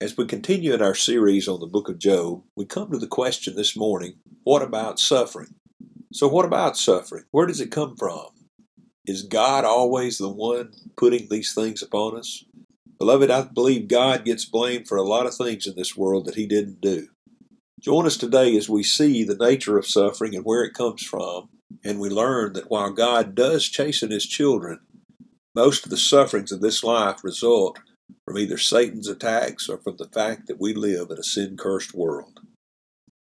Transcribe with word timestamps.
As 0.00 0.16
we 0.16 0.26
continue 0.26 0.74
in 0.74 0.82
our 0.82 0.94
series 0.94 1.48
on 1.48 1.60
the 1.60 1.66
book 1.66 1.88
of 1.88 1.98
Job, 1.98 2.44
we 2.54 2.64
come 2.64 2.90
to 2.90 2.98
the 2.98 3.06
question 3.06 3.56
this 3.56 3.76
morning 3.76 4.14
what 4.44 4.62
about 4.62 5.00
suffering? 5.00 5.54
So, 6.12 6.28
what 6.28 6.44
about 6.44 6.76
suffering? 6.76 7.24
Where 7.32 7.46
does 7.46 7.60
it 7.60 7.70
come 7.70 7.96
from? 7.96 8.26
Is 9.06 9.22
God 9.22 9.64
always 9.64 10.18
the 10.18 10.28
one 10.28 10.72
putting 10.96 11.28
these 11.28 11.52
things 11.52 11.82
upon 11.82 12.16
us? 12.16 12.44
Beloved, 12.98 13.30
I 13.30 13.42
believe 13.42 13.88
God 13.88 14.24
gets 14.24 14.44
blamed 14.44 14.86
for 14.86 14.96
a 14.96 15.02
lot 15.02 15.26
of 15.26 15.34
things 15.34 15.66
in 15.66 15.74
this 15.74 15.96
world 15.96 16.26
that 16.26 16.36
He 16.36 16.46
didn't 16.46 16.80
do. 16.80 17.08
Join 17.80 18.06
us 18.06 18.16
today 18.16 18.56
as 18.56 18.68
we 18.68 18.82
see 18.82 19.24
the 19.24 19.36
nature 19.36 19.78
of 19.78 19.86
suffering 19.86 20.34
and 20.34 20.44
where 20.44 20.62
it 20.64 20.74
comes 20.74 21.02
from, 21.02 21.48
and 21.84 21.98
we 21.98 22.08
learn 22.08 22.52
that 22.52 22.70
while 22.70 22.92
God 22.92 23.34
does 23.34 23.68
chasten 23.68 24.10
His 24.10 24.26
children, 24.26 24.80
most 25.54 25.84
of 25.84 25.90
the 25.90 25.96
sufferings 25.96 26.52
of 26.52 26.60
this 26.60 26.84
life 26.84 27.24
result 27.24 27.78
from 28.24 28.38
either 28.38 28.58
Satan's 28.58 29.08
attacks 29.08 29.68
or 29.68 29.78
from 29.78 29.96
the 29.96 30.08
fact 30.08 30.46
that 30.46 30.60
we 30.60 30.74
live 30.74 31.10
in 31.10 31.18
a 31.18 31.22
sin 31.22 31.56
cursed 31.56 31.94
world. 31.94 32.40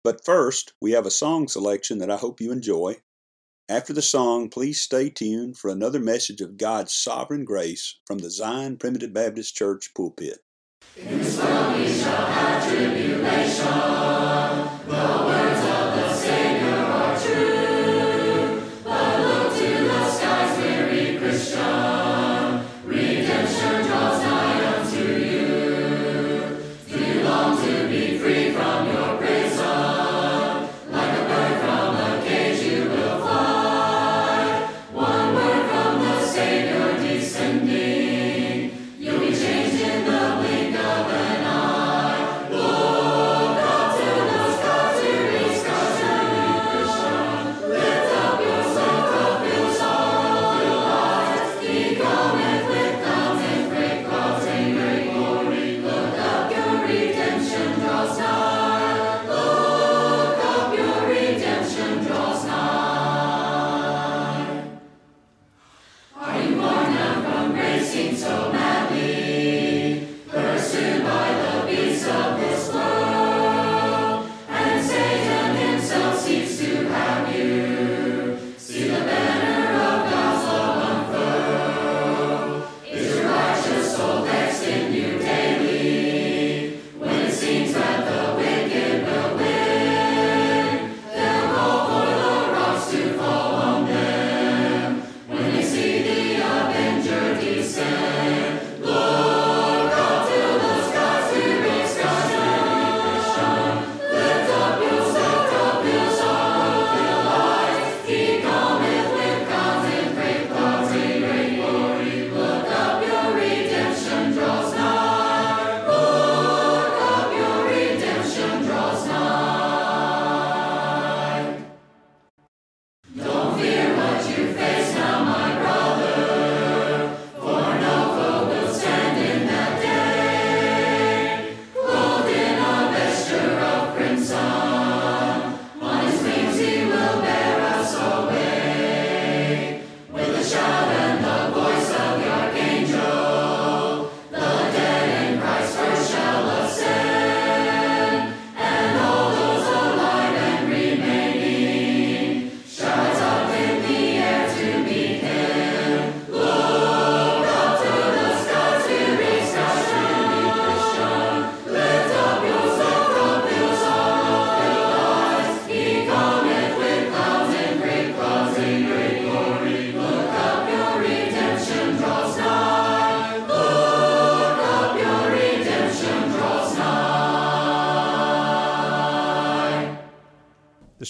But 0.03 0.25
first, 0.25 0.73
we 0.81 0.93
have 0.93 1.07
a 1.07 1.11
song 1.11 1.49
selection 1.49 1.99
that 1.99 2.11
I 2.11 2.17
hope 2.17 2.41
you 2.41 2.53
enjoy. 2.53 2.97
After 3.69 3.93
the 3.93 4.03
song, 4.03 4.49
please 4.49 4.81
stay 4.81 5.11
tuned 5.11 5.59
for 5.59 5.71
another 5.71 6.01
message 6.01 6.41
of 6.41 6.57
God's 6.57 6.93
sovereign 6.93 7.45
grace 7.45 7.97
from 8.07 8.19
the 8.19 8.31
Zion 8.31 8.79
Primitive 8.79 9.13
Baptist 9.13 9.55
Church 9.55 9.93
pulpit. 9.95 10.39
In 10.97 11.19
this 11.19 11.39
world 11.39 11.77
we 11.79 11.87
shall 11.87 12.27
have 12.27 12.69
tribulation. 12.69 13.21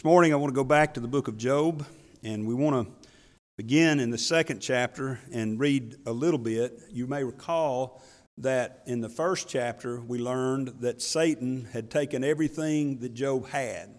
This 0.00 0.04
morning 0.06 0.32
I 0.32 0.36
want 0.36 0.50
to 0.50 0.54
go 0.54 0.64
back 0.64 0.94
to 0.94 1.00
the 1.00 1.08
book 1.08 1.28
of 1.28 1.36
Job, 1.36 1.84
and 2.22 2.46
we 2.46 2.54
want 2.54 2.88
to 2.88 3.08
begin 3.58 4.00
in 4.00 4.08
the 4.08 4.16
second 4.16 4.60
chapter 4.60 5.20
and 5.30 5.60
read 5.60 5.96
a 6.06 6.10
little 6.10 6.38
bit. 6.38 6.72
You 6.90 7.06
may 7.06 7.22
recall 7.22 8.02
that 8.38 8.82
in 8.86 9.02
the 9.02 9.10
first 9.10 9.46
chapter 9.46 10.00
we 10.00 10.18
learned 10.18 10.68
that 10.80 11.02
Satan 11.02 11.68
had 11.74 11.90
taken 11.90 12.24
everything 12.24 13.00
that 13.00 13.12
Job 13.12 13.48
had, 13.48 13.90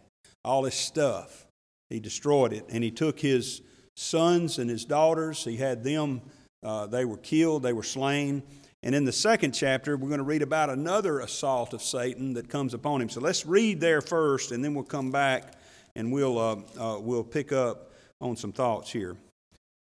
all 0.44 0.63
his 0.63 0.74
stuff. 0.74 1.45
He 1.92 2.00
destroyed 2.00 2.51
it, 2.51 2.65
and 2.69 2.83
he 2.83 2.89
took 2.89 3.19
his 3.19 3.62
sons 3.95 4.57
and 4.57 4.71
his 4.71 4.86
daughters. 4.86 5.44
He 5.44 5.57
had 5.57 5.83
them, 5.83 6.24
uh, 6.63 6.88
they 6.88 7.06
were 7.06 7.18
killed, 7.18 7.62
they 7.62 7.74
were 7.74 7.83
slain. 7.83 8.42
And 8.81 8.95
in 8.95 9.06
the 9.06 9.12
second 9.12 9.51
chapter, 9.51 9.95
we're 9.97 10.09
going 10.09 10.18
to 10.18 10.24
read 10.24 10.42
about 10.42 10.71
another 10.71 11.19
assault 11.19 11.75
of 11.75 11.83
Satan 11.83 12.33
that 12.33 12.50
comes 12.50 12.74
upon 12.74 13.04
him. 13.04 13.09
So 13.09 13.21
let's 13.21 13.45
read 13.45 13.80
there 13.80 14.01
first, 14.01 14.51
and 14.51 14.65
then 14.65 14.74
we'll 14.74 14.83
come 14.83 15.12
back 15.12 15.60
and 15.95 16.11
we'll, 16.11 16.38
uh, 16.38 16.55
uh, 16.79 16.99
we'll 16.99 17.23
pick 17.23 17.51
up 17.51 17.91
on 18.19 18.35
some 18.35 18.51
thoughts 18.51 18.91
here. 18.91 19.17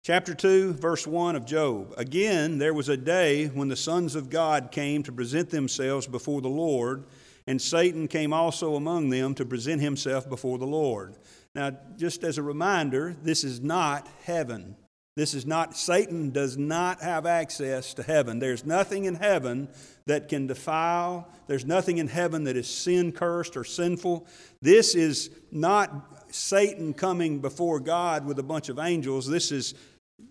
Chapter 0.05 0.33
2, 0.33 0.75
verse 0.75 1.07
1 1.07 1.37
of 1.37 1.45
Job. 1.45 1.93
Again, 1.97 2.59
there 2.59 2.73
was 2.73 2.89
a 2.89 2.97
day 2.97 3.47
when 3.49 3.69
the 3.69 3.77
sons 3.77 4.15
of 4.15 4.31
God 4.31 4.71
came 4.71 5.03
to 5.03 5.13
present 5.13 5.51
themselves 5.51 6.07
before 6.07 6.41
the 6.41 6.49
Lord, 6.49 7.05
and 7.47 7.61
Satan 7.61 8.09
came 8.09 8.33
also 8.33 8.75
among 8.75 9.11
them 9.11 9.35
to 9.35 9.45
present 9.45 9.81
himself 9.81 10.29
before 10.29 10.59
the 10.59 10.67
Lord. 10.67 11.17
Now, 11.55 11.73
just 11.97 12.25
as 12.25 12.39
a 12.39 12.43
reminder, 12.43 13.17
this 13.23 13.45
is 13.45 13.61
not 13.61 14.09
heaven. 14.25 14.77
This 15.19 15.35
is 15.35 15.45
not, 15.45 15.77
Satan 15.77 16.31
does 16.31 16.57
not 16.57 17.03
have 17.03 17.27
access 17.27 17.93
to 17.95 18.05
heaven. 18.05 18.39
There's 18.39 18.65
nothing 18.65 19.05
in 19.05 19.17
heaven 19.17 19.67
that 20.07 20.29
can 20.29 20.47
defile. 20.47 21.27
There's 21.49 21.65
nothing 21.65 21.99
in 21.99 22.07
heaven 22.07 22.45
that 22.45 22.57
is 22.57 22.69
sin 22.69 23.11
cursed 23.11 23.57
or 23.57 23.65
sinful. 23.65 24.29
This 24.63 24.95
is 24.95 25.31
not 25.51 26.23
Satan 26.33 26.95
coming 26.95 27.41
before 27.41 27.81
God 27.81 28.27
with 28.27 28.39
a 28.39 28.45
bunch 28.45 28.69
of 28.69 28.79
angels. 28.79 29.27
This 29.27 29.51
is, 29.51 29.75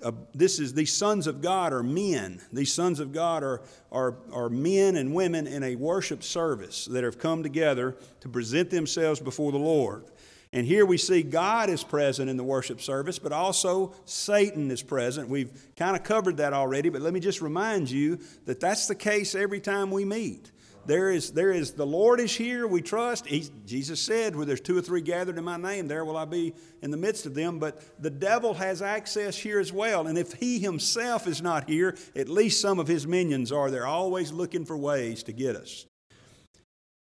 uh, 0.02 0.14
this 0.34 0.58
is 0.58 0.74
these 0.74 0.94
sons 0.94 1.28
of 1.28 1.42
God 1.42 1.74
are 1.74 1.84
men. 1.84 2.40
These 2.54 2.72
sons 2.72 3.02
of 3.02 3.12
God 3.12 3.44
are, 3.44 3.64
are, 3.92 4.16
are 4.32 4.48
men 4.48 4.96
and 4.96 5.14
women 5.14 5.48
in 5.48 5.64
a 5.64 5.76
worship 5.76 6.24
service 6.24 6.86
that 6.86 7.04
have 7.04 7.20
come 7.20 7.44
together 7.44 7.98
to 8.22 8.30
present 8.30 8.70
themselves 8.70 9.20
before 9.20 9.52
the 9.52 9.58
Lord. 9.58 10.06
And 10.54 10.66
here 10.66 10.86
we 10.86 10.98
see 10.98 11.24
God 11.24 11.70
is 11.70 11.84
present 11.84 12.30
in 12.30 12.38
the 12.38 12.44
worship 12.44 12.82
service, 12.82 13.20
but 13.20 13.34
also 13.34 13.94
Satan 14.06 14.72
is 14.72 14.82
present. 14.82 15.28
We've 15.28 15.52
kind 15.76 15.96
of 15.96 16.04
covered 16.04 16.38
that 16.38 16.54
already, 16.54 16.90
but 16.90 17.02
let 17.02 17.14
me 17.14 17.20
just 17.20 17.42
remind 17.42 17.92
you 17.92 18.20
that 18.46 18.60
that's 18.60 18.88
the 18.88 18.96
case 18.96 19.36
every 19.36 19.60
time 19.60 19.92
we 19.92 20.06
meet. 20.06 20.52
There 20.88 21.12
is, 21.12 21.32
there 21.32 21.52
is 21.52 21.72
the 21.72 21.86
Lord 21.86 22.22
is 22.22 22.34
here, 22.34 22.66
we 22.66 22.82
trust. 22.82 23.28
He, 23.28 23.50
Jesus 23.66 24.00
said, 24.00 24.38
Where 24.38 24.46
there's 24.46 24.62
two 24.62 24.78
or 24.78 24.82
three 24.82 25.02
gathered 25.02 25.38
in 25.38 25.44
my 25.44 25.58
name, 25.58 25.90
there 25.90 26.06
will 26.06 26.16
I 26.16 26.24
be 26.24 26.54
in 26.82 26.92
the 26.92 26.98
midst 26.98 27.26
of 27.26 27.34
them. 27.34 27.60
But 27.60 27.84
the 28.02 28.10
devil 28.10 28.54
has 28.54 28.82
access 28.82 29.38
here 29.38 29.60
as 29.60 29.74
well. 29.74 30.08
And 30.08 30.18
if 30.18 30.32
he 30.32 30.60
himself 30.60 31.28
is 31.28 31.42
not 31.42 31.70
here, 31.70 31.98
at 32.16 32.30
least 32.30 32.62
some 32.62 32.80
of 32.80 32.88
his 32.88 33.06
minions 33.06 33.52
are. 33.52 33.70
They're 33.70 33.86
always 33.86 34.32
looking 34.32 34.64
for 34.64 34.78
ways 34.78 35.24
to 35.24 35.34
get 35.34 35.58
us. 35.58 35.86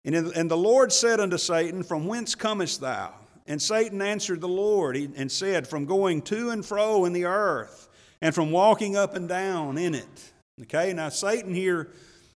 And, 0.04 0.16
and 0.16 0.50
the 0.50 0.56
Lord 0.56 0.92
said 0.92 1.20
unto 1.20 1.38
Satan, 1.38 1.84
From 1.84 2.08
whence 2.08 2.34
comest 2.34 2.80
thou? 2.80 3.14
And 3.48 3.60
Satan 3.60 4.02
answered 4.02 4.42
the 4.42 4.48
Lord 4.48 4.94
and 4.94 5.32
said, 5.32 5.66
From 5.66 5.86
going 5.86 6.20
to 6.22 6.50
and 6.50 6.64
fro 6.64 7.06
in 7.06 7.14
the 7.14 7.24
earth, 7.24 7.88
and 8.20 8.34
from 8.34 8.50
walking 8.50 8.94
up 8.94 9.16
and 9.16 9.26
down 9.26 9.78
in 9.78 9.94
it. 9.94 10.32
Okay, 10.62 10.92
now 10.92 11.08
Satan 11.08 11.54
here 11.54 11.88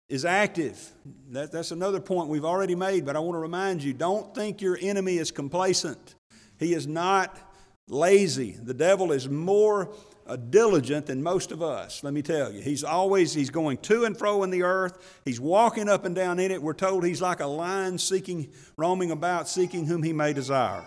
is 0.08 0.24
active. 0.24 0.92
That, 1.30 1.50
that's 1.50 1.72
another 1.72 2.00
point 2.00 2.28
we've 2.28 2.44
already 2.44 2.76
made, 2.76 3.04
but 3.04 3.16
I 3.16 3.18
want 3.18 3.34
to 3.34 3.40
remind 3.40 3.82
you 3.82 3.92
don't 3.92 4.32
think 4.34 4.62
your 4.62 4.78
enemy 4.80 5.18
is 5.18 5.32
complacent. 5.32 6.14
He 6.60 6.74
is 6.74 6.86
not 6.86 7.36
lazy. 7.88 8.52
The 8.52 8.74
devil 8.74 9.10
is 9.10 9.28
more 9.28 9.92
uh, 10.28 10.36
diligent 10.36 11.06
than 11.06 11.24
most 11.24 11.50
of 11.50 11.60
us, 11.60 12.04
let 12.04 12.14
me 12.14 12.22
tell 12.22 12.52
you. 12.52 12.62
He's 12.62 12.84
always 12.84 13.34
he's 13.34 13.50
going 13.50 13.78
to 13.78 14.04
and 14.04 14.16
fro 14.16 14.44
in 14.44 14.50
the 14.50 14.62
earth. 14.62 15.20
He's 15.24 15.40
walking 15.40 15.88
up 15.88 16.04
and 16.04 16.14
down 16.14 16.38
in 16.38 16.52
it. 16.52 16.62
We're 16.62 16.72
told 16.72 17.04
he's 17.04 17.20
like 17.20 17.40
a 17.40 17.46
lion 17.46 17.98
seeking 17.98 18.52
roaming 18.76 19.10
about 19.10 19.48
seeking 19.48 19.86
whom 19.86 20.04
he 20.04 20.12
may 20.12 20.32
desire. 20.32 20.84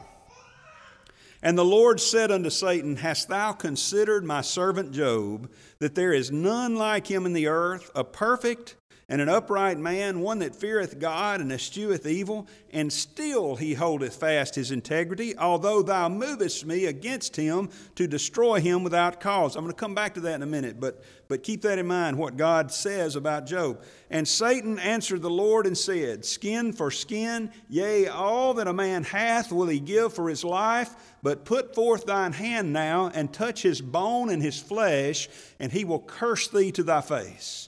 And 1.44 1.58
the 1.58 1.66
Lord 1.66 2.00
said 2.00 2.32
unto 2.32 2.50
Satan, 2.50 2.96
Hast 2.96 3.28
thou 3.28 3.52
considered 3.52 4.24
my 4.24 4.40
servant 4.40 4.94
Job, 4.94 5.52
that 5.80 5.94
there 5.94 6.14
is 6.14 6.32
none 6.32 6.78
like 6.78 7.06
him 7.06 7.26
in 7.26 7.34
the 7.34 7.48
earth, 7.48 7.92
a 7.94 8.06
perfect 8.06 8.78
and 9.10 9.20
an 9.20 9.28
upright 9.28 9.78
man, 9.78 10.22
one 10.22 10.40
that 10.40 10.56
feareth 10.56 10.98
God 10.98 11.42
and 11.42 11.52
escheweth 11.52 12.06
evil, 12.06 12.48
and 12.72 12.92
still 12.92 13.58
he 13.58 13.74
holdeth 13.74 14.16
fast 14.16 14.56
his 14.56 14.72
integrity, 14.72 15.38
although 15.38 15.82
thou 15.82 16.08
movest 16.08 16.66
me 16.66 16.86
against 16.86 17.36
him 17.36 17.70
to 17.96 18.08
destroy 18.08 18.62
him 18.62 18.84
without 18.84 19.20
cause. 19.20 19.56
I'm 19.56 19.64
going 19.64 19.74
to 19.74 19.80
come 19.80 19.94
back 19.94 20.14
to 20.14 20.22
that 20.22 20.36
in 20.36 20.42
a 20.42 20.48
minute, 20.48 20.80
but, 20.80 21.04
but 21.28 21.44
keep 21.44 21.64
that 21.64 21.80
in 21.80 21.88
mind, 21.88 22.18
what 22.18 22.38
God 22.38 22.72
says 22.72 23.18
about 23.18 23.46
Job. 23.46 23.84
And 24.10 24.26
Satan 24.26 24.80
answered 24.80 25.22
the 25.22 25.30
Lord 25.30 25.68
and 25.68 25.78
said, 25.78 26.24
Skin 26.24 26.72
for 26.72 26.90
skin, 26.90 27.52
yea, 27.70 28.08
all 28.08 28.54
that 28.54 28.68
a 28.68 28.74
man 28.74 29.04
hath 29.04 29.52
will 29.52 29.68
he 29.68 29.82
give 29.82 30.14
for 30.14 30.30
his 30.30 30.46
life, 30.46 30.96
but 31.22 31.44
put 31.44 31.76
forth 31.76 32.06
thine 32.06 32.32
hand 32.32 32.72
now 32.72 33.12
and 33.14 33.34
touch 33.34 33.64
his 33.64 33.82
bone 33.82 34.30
and 34.30 34.42
his 34.42 34.62
flesh, 34.62 35.28
and 35.60 35.74
he 35.74 35.84
will 35.84 36.00
curse 36.00 36.48
thee 36.48 36.72
to 36.72 36.84
thy 36.84 37.02
face. 37.02 37.68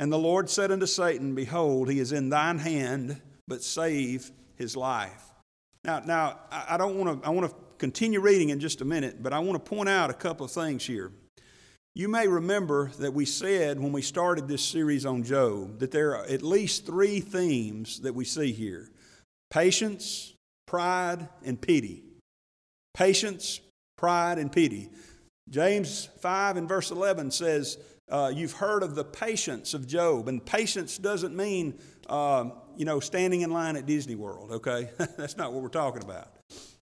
And 0.00 0.10
the 0.10 0.18
Lord 0.18 0.48
said 0.48 0.72
unto 0.72 0.86
Satan, 0.86 1.34
Behold, 1.34 1.90
he 1.90 2.00
is 2.00 2.10
in 2.10 2.30
thine 2.30 2.58
hand, 2.58 3.20
but 3.46 3.62
save 3.62 4.32
his 4.56 4.74
life. 4.74 5.22
Now, 5.84 6.00
now 6.00 6.40
I 6.50 6.78
don't 6.78 6.98
want 6.98 7.22
to. 7.22 7.28
I 7.28 7.30
want 7.30 7.50
to 7.50 7.56
continue 7.76 8.20
reading 8.20 8.48
in 8.48 8.60
just 8.60 8.80
a 8.80 8.84
minute, 8.84 9.22
but 9.22 9.34
I 9.34 9.38
want 9.40 9.62
to 9.62 9.70
point 9.70 9.90
out 9.90 10.08
a 10.08 10.14
couple 10.14 10.46
of 10.46 10.52
things 10.52 10.86
here. 10.86 11.12
You 11.94 12.08
may 12.08 12.28
remember 12.28 12.90
that 12.98 13.12
we 13.12 13.26
said 13.26 13.78
when 13.78 13.92
we 13.92 14.00
started 14.00 14.48
this 14.48 14.64
series 14.64 15.04
on 15.04 15.22
Job 15.22 15.80
that 15.80 15.90
there 15.90 16.16
are 16.16 16.24
at 16.24 16.40
least 16.40 16.86
three 16.86 17.20
themes 17.20 18.00
that 18.00 18.14
we 18.14 18.24
see 18.24 18.52
here 18.52 18.88
patience, 19.50 20.32
pride, 20.66 21.28
and 21.44 21.60
pity. 21.60 22.04
Patience, 22.94 23.60
pride, 23.98 24.38
and 24.38 24.50
pity. 24.50 24.88
James 25.50 26.08
5 26.20 26.56
and 26.56 26.68
verse 26.68 26.90
11 26.90 27.32
says, 27.32 27.76
uh, 28.10 28.32
you've 28.34 28.52
heard 28.52 28.82
of 28.82 28.94
the 28.94 29.04
patience 29.04 29.72
of 29.74 29.86
Job, 29.86 30.28
and 30.28 30.44
patience 30.44 30.98
doesn't 30.98 31.34
mean, 31.34 31.78
uh, 32.08 32.50
you 32.76 32.84
know, 32.84 33.00
standing 33.00 33.42
in 33.42 33.50
line 33.50 33.76
at 33.76 33.86
Disney 33.86 34.16
World, 34.16 34.50
okay? 34.50 34.90
That's 35.16 35.36
not 35.36 35.52
what 35.52 35.62
we're 35.62 35.68
talking 35.68 36.02
about. 36.02 36.28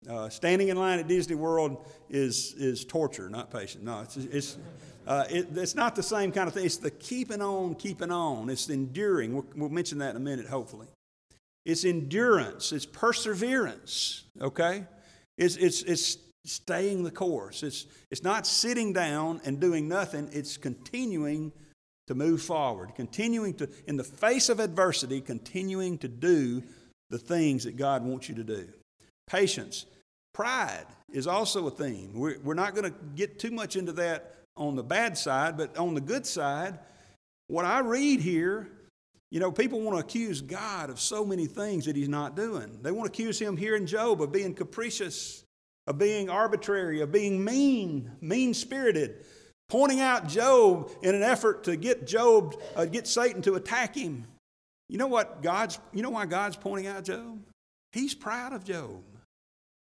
Uh, 0.08 0.28
standing 0.28 0.68
in 0.68 0.76
line 0.76 0.98
at 0.98 1.06
Disney 1.06 1.36
World 1.36 1.86
is, 2.10 2.54
is 2.54 2.84
torture, 2.84 3.28
not 3.28 3.52
patience. 3.52 3.84
No, 3.84 4.00
it's, 4.00 4.16
it's, 4.16 4.58
uh, 5.06 5.24
it, 5.30 5.46
it's 5.54 5.76
not 5.76 5.94
the 5.94 6.02
same 6.02 6.32
kind 6.32 6.48
of 6.48 6.54
thing. 6.54 6.64
It's 6.64 6.78
the 6.78 6.90
keeping 6.90 7.40
on, 7.40 7.76
keeping 7.76 8.10
on. 8.10 8.50
It's 8.50 8.68
enduring. 8.68 9.32
We'll, 9.32 9.46
we'll 9.54 9.68
mention 9.68 9.98
that 9.98 10.10
in 10.10 10.16
a 10.16 10.20
minute, 10.20 10.46
hopefully. 10.46 10.88
It's 11.64 11.84
endurance, 11.84 12.72
it's 12.72 12.86
perseverance, 12.86 14.24
okay? 14.40 14.84
It's, 15.38 15.54
it's, 15.54 15.82
it's 15.82 16.16
staying 16.44 17.04
the 17.04 17.10
course. 17.10 17.62
It's, 17.62 17.86
it's 18.10 18.22
not 18.22 18.46
sitting 18.46 18.92
down 18.92 19.40
and 19.44 19.60
doing 19.60 19.88
nothing, 19.88 20.28
it's 20.32 20.56
continuing 20.56 21.52
to 22.08 22.14
move 22.14 22.42
forward, 22.42 22.94
continuing 22.96 23.54
to, 23.54 23.68
in 23.86 23.96
the 23.96 24.04
face 24.04 24.48
of 24.48 24.60
adversity, 24.60 25.20
continuing 25.20 25.98
to 25.98 26.08
do 26.08 26.62
the 27.10 27.18
things 27.18 27.64
that 27.64 27.76
God 27.76 28.04
wants 28.04 28.28
you 28.28 28.34
to 28.36 28.44
do. 28.44 28.68
Patience. 29.26 29.86
Pride 30.34 30.86
is 31.12 31.26
also 31.26 31.66
a 31.66 31.70
theme. 31.70 32.12
We're, 32.14 32.38
we're 32.42 32.54
not 32.54 32.74
going 32.74 32.90
to 32.90 32.98
get 33.14 33.38
too 33.38 33.50
much 33.50 33.76
into 33.76 33.92
that 33.92 34.34
on 34.56 34.76
the 34.76 34.82
bad 34.82 35.16
side, 35.16 35.56
but 35.56 35.76
on 35.76 35.94
the 35.94 36.00
good 36.00 36.26
side, 36.26 36.78
what 37.48 37.64
I 37.64 37.80
read 37.80 38.20
here, 38.20 38.68
you 39.30 39.40
know, 39.40 39.52
people 39.52 39.80
want 39.80 39.96
to 39.96 40.00
accuse 40.00 40.40
God 40.40 40.90
of 40.90 40.98
so 40.98 41.24
many 41.24 41.46
things 41.46 41.84
that 41.84 41.96
He's 41.96 42.08
not 42.08 42.34
doing. 42.34 42.78
They 42.82 42.92
want 42.92 43.12
to 43.12 43.12
accuse 43.12 43.38
Him 43.38 43.56
here 43.56 43.76
in 43.76 43.86
Job 43.86 44.22
of 44.22 44.32
being 44.32 44.54
capricious 44.54 45.41
of 45.86 45.98
being 45.98 46.30
arbitrary, 46.30 47.00
of 47.00 47.12
being 47.12 47.42
mean, 47.44 48.10
mean 48.20 48.54
spirited, 48.54 49.24
pointing 49.68 50.00
out 50.00 50.28
Job 50.28 50.90
in 51.02 51.14
an 51.14 51.22
effort 51.22 51.64
to 51.64 51.76
get 51.76 52.06
Job, 52.06 52.60
uh, 52.76 52.84
get 52.84 53.06
Satan 53.06 53.42
to 53.42 53.54
attack 53.54 53.94
him. 53.94 54.26
You 54.88 54.98
know 54.98 55.06
what 55.06 55.42
God's, 55.42 55.78
you 55.92 56.02
know 56.02 56.10
why 56.10 56.26
God's 56.26 56.56
pointing 56.56 56.86
out 56.86 57.04
Job? 57.04 57.42
He's 57.92 58.14
proud 58.14 58.52
of 58.52 58.64
Job. 58.64 59.02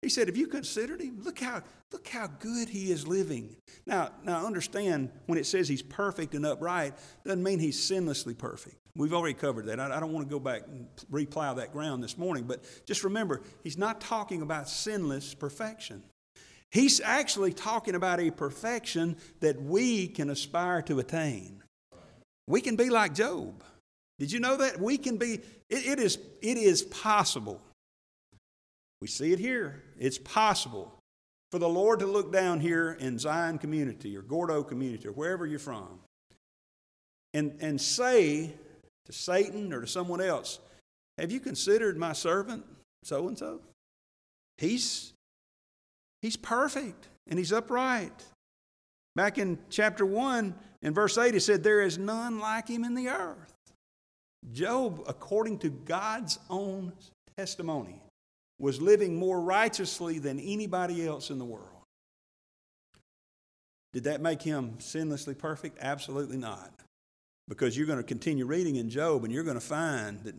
He 0.03 0.11
said, 0.11 0.29
Have 0.29 0.37
you 0.37 0.47
considered 0.47 1.01
him? 1.01 1.21
Look 1.23 1.41
how, 1.41 1.63
look 1.91 2.07
how 2.09 2.27
good 2.27 2.69
he 2.69 2.91
is 2.91 3.07
living. 3.07 3.57
Now, 3.87 4.11
now 4.23 4.47
understand 4.47 5.11
when 5.27 5.39
it 5.39 5.47
says 5.47 5.67
he's 5.69 5.83
perfect 5.83 6.35
and 6.35 6.45
upright, 6.45 6.95
doesn't 7.25 7.43
mean 7.43 7.59
he's 7.59 7.81
sinlessly 7.81 8.37
perfect. 8.37 8.77
We've 8.97 9.13
already 9.13 9.35
covered 9.35 9.67
that. 9.67 9.81
I, 9.81 9.97
I 9.97 10.01
don't 10.01 10.13
want 10.13 10.27
to 10.27 10.31
go 10.31 10.39
back 10.39 10.63
and 10.69 10.87
replow 11.11 11.57
that 11.57 11.73
ground 11.73 12.03
this 12.03 12.17
morning, 12.17 12.45
but 12.45 12.65
just 12.87 13.03
remember, 13.05 13.43
he's 13.63 13.77
not 13.79 14.01
talking 14.01 14.43
about 14.43 14.69
sinless 14.69 15.35
perfection. 15.35 16.03
He's 16.71 17.01
actually 17.01 17.53
talking 17.53 17.95
about 17.95 18.21
a 18.21 18.31
perfection 18.31 19.17
that 19.41 19.61
we 19.61 20.09
can 20.09 20.31
aspire 20.31 20.83
to 20.83 20.99
attain. 21.01 21.63
We 22.47 22.61
can 22.61 22.77
be 22.77 22.91
like 22.91 23.15
Job. 23.15 23.63
Did 24.19 24.31
you 24.31 24.41
know 24.41 24.57
that? 24.57 24.81
We 24.81 24.99
can 24.99 25.17
be, 25.17 25.35
it, 25.69 25.87
it, 25.87 25.99
is, 25.99 26.19
it 26.41 26.57
is 26.57 26.83
possible 26.83 27.61
We 29.01 29.09
see 29.09 29.33
it 29.33 29.39
here. 29.39 29.83
It's 29.99 30.19
possible 30.19 30.93
for 31.51 31.59
the 31.59 31.69
Lord 31.69 31.99
to 32.01 32.07
look 32.07 32.33
down 32.33 32.61
here 32.61 32.97
in 32.99 33.19
Zion 33.19 33.59
community 33.59 34.17
or 34.17 34.23
Gordo 34.23 34.63
community 34.63 35.09
or 35.09 35.13
wherever 35.13 35.47
you're 35.47 35.59
from 35.59 36.01
and, 37.35 37.57
and 37.61 37.81
say 37.81 38.55
to 39.07 39.13
Satan 39.13 39.73
or 39.73 39.81
to 39.81 39.87
someone 39.87 40.21
else, 40.21 40.61
Have 41.19 41.31
you 41.31 41.41
considered 41.41 41.97
my 41.97 42.13
servant 42.13 42.65
so 43.03 43.29
and 43.29 43.39
so? 43.39 43.61
He's 44.59 45.13
he's 46.23 46.37
perfect 46.37 47.09
and 47.29 47.39
he's 47.39 47.53
upright. 47.53 48.25
Back 49.17 49.39
in 49.39 49.59
chapter 49.71 50.05
1 50.05 50.55
in 50.83 50.93
verse 50.93 51.17
8, 51.17 51.35
it 51.35 51.41
said, 51.41 51.63
There 51.63 51.83
is 51.83 51.99
none 51.99 52.41
like 52.41 52.69
him 52.69 52.85
in 52.85 52.95
the 52.95 53.09
earth. 53.09 53.55
Job, 54.53 55.03
according 55.07 55.59
to 55.61 55.71
God's 55.71 56.39
own 56.51 56.93
testimony, 57.37 58.03
was 58.59 58.83
living 58.83 59.17
more 59.17 59.41
righteously 59.41 60.19
than 60.19 60.39
anybody 60.39 61.07
else 61.07 61.31
in 61.31 61.39
the 61.39 61.45
world. 61.45 61.69
Did 63.93 64.05
that 64.05 64.21
make 64.21 64.43
him 64.43 64.75
sinlessly 64.79 65.39
perfect? 65.39 65.79
Absolutely 65.81 66.37
not. 66.37 66.73
Because 67.49 67.77
you're 67.77 67.87
going 67.87 67.99
to 67.99 68.05
continue 68.05 68.47
reading 68.47 68.77
in 68.77 68.89
Job 68.89 69.25
and 69.25 69.33
you're 69.33 69.45
going 69.45 69.59
to 69.59 69.67
find 69.67 70.23
that 70.25 70.35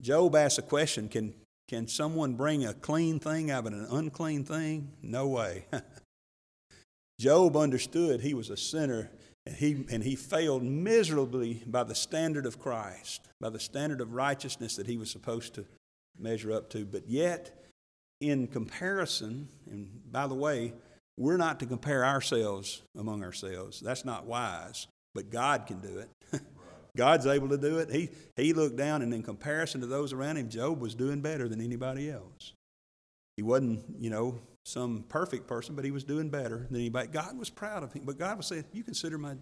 Job 0.00 0.34
asks 0.34 0.58
a 0.58 0.62
question 0.62 1.08
Can, 1.08 1.34
can 1.68 1.86
someone 1.86 2.34
bring 2.34 2.64
a 2.64 2.74
clean 2.74 3.18
thing 3.20 3.50
out 3.50 3.66
of 3.66 3.72
an 3.72 3.86
unclean 3.90 4.44
thing? 4.44 4.90
No 5.02 5.28
way. 5.28 5.66
Job 7.20 7.56
understood 7.56 8.20
he 8.20 8.34
was 8.34 8.50
a 8.50 8.56
sinner 8.56 9.10
and 9.46 9.54
he, 9.56 9.84
and 9.90 10.02
he 10.02 10.16
failed 10.16 10.62
miserably 10.62 11.62
by 11.66 11.84
the 11.84 11.94
standard 11.94 12.46
of 12.46 12.58
Christ, 12.58 13.28
by 13.40 13.50
the 13.50 13.60
standard 13.60 14.00
of 14.00 14.12
righteousness 14.12 14.76
that 14.76 14.86
he 14.86 14.96
was 14.96 15.10
supposed 15.10 15.54
to 15.54 15.64
measure 16.18 16.52
up 16.52 16.70
to. 16.70 16.84
But 16.84 17.08
yet, 17.08 17.50
in 18.20 18.46
comparison, 18.46 19.48
and 19.70 19.88
by 20.10 20.26
the 20.26 20.34
way, 20.34 20.74
we're 21.16 21.36
not 21.36 21.60
to 21.60 21.66
compare 21.66 22.04
ourselves 22.04 22.82
among 22.96 23.22
ourselves. 23.22 23.80
That's 23.80 24.04
not 24.04 24.26
wise, 24.26 24.86
but 25.14 25.30
God 25.30 25.66
can 25.66 25.80
do 25.80 25.98
it. 25.98 26.08
God's 26.96 27.26
able 27.26 27.48
to 27.48 27.58
do 27.58 27.78
it. 27.78 27.90
He, 27.90 28.10
he 28.36 28.52
looked 28.52 28.76
down, 28.76 29.02
and 29.02 29.12
in 29.14 29.22
comparison 29.22 29.80
to 29.80 29.86
those 29.86 30.12
around 30.12 30.36
him, 30.36 30.48
Job 30.48 30.80
was 30.80 30.94
doing 30.94 31.20
better 31.20 31.48
than 31.48 31.60
anybody 31.60 32.10
else. 32.10 32.52
He 33.36 33.42
wasn't, 33.42 33.84
you 33.98 34.10
know, 34.10 34.38
some 34.64 35.04
perfect 35.08 35.46
person, 35.46 35.74
but 35.74 35.84
he 35.84 35.90
was 35.90 36.04
doing 36.04 36.28
better 36.28 36.66
than 36.70 36.76
anybody. 36.76 37.08
God 37.08 37.38
was 37.38 37.50
proud 37.50 37.82
of 37.82 37.92
him, 37.92 38.02
but 38.04 38.18
God 38.18 38.36
was 38.36 38.46
saying, 38.46 38.64
You 38.72 38.82
consider 38.82 39.18
my 39.18 39.34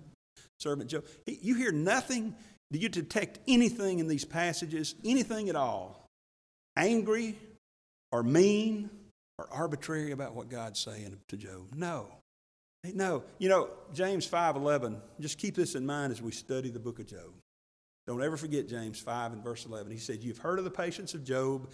servant 0.61 0.91
Job. 0.91 1.05
He, 1.27 1.39
you 1.43 1.55
hear 1.57 1.73
nothing. 1.73 2.35
Do 2.71 2.79
you 2.79 2.89
detect 2.89 3.39
anything 3.49 3.99
in 3.99 4.09
these 4.09 4.25
passages, 4.25 4.95
anything 5.05 5.49
at 5.49 5.57
all, 5.57 6.07
angry 6.77 7.37
or 8.13 8.23
mean 8.23 8.91
or 9.39 9.49
arbitrary 9.51 10.13
about 10.13 10.35
what 10.35 10.49
God's 10.49 10.79
saying 10.79 11.19
to 11.29 11.37
Job? 11.37 11.73
No. 11.75 12.09
No. 12.95 13.25
You 13.39 13.49
know, 13.49 13.71
James 13.93 14.27
5:11, 14.27 15.01
just 15.21 15.39
keep 15.39 15.55
this 15.55 15.75
in 15.75 15.85
mind 15.87 16.13
as 16.13 16.23
we 16.23 16.33
study 16.33 16.71
the 16.71 16.79
book 16.79 16.99
of 16.99 17.07
Job. 17.07 17.33
Don't 18.07 18.23
ever 18.23 18.39
forget 18.39 18.67
James 18.67 18.99
5 18.99 19.35
and 19.35 19.45
verse 19.45 19.67
11. 19.67 19.93
He 19.93 19.99
said, 19.99 20.23
You've 20.23 20.39
heard 20.39 20.59
of 20.59 20.65
the 20.65 20.71
patience 20.71 21.13
of 21.13 21.25
Job, 21.25 21.69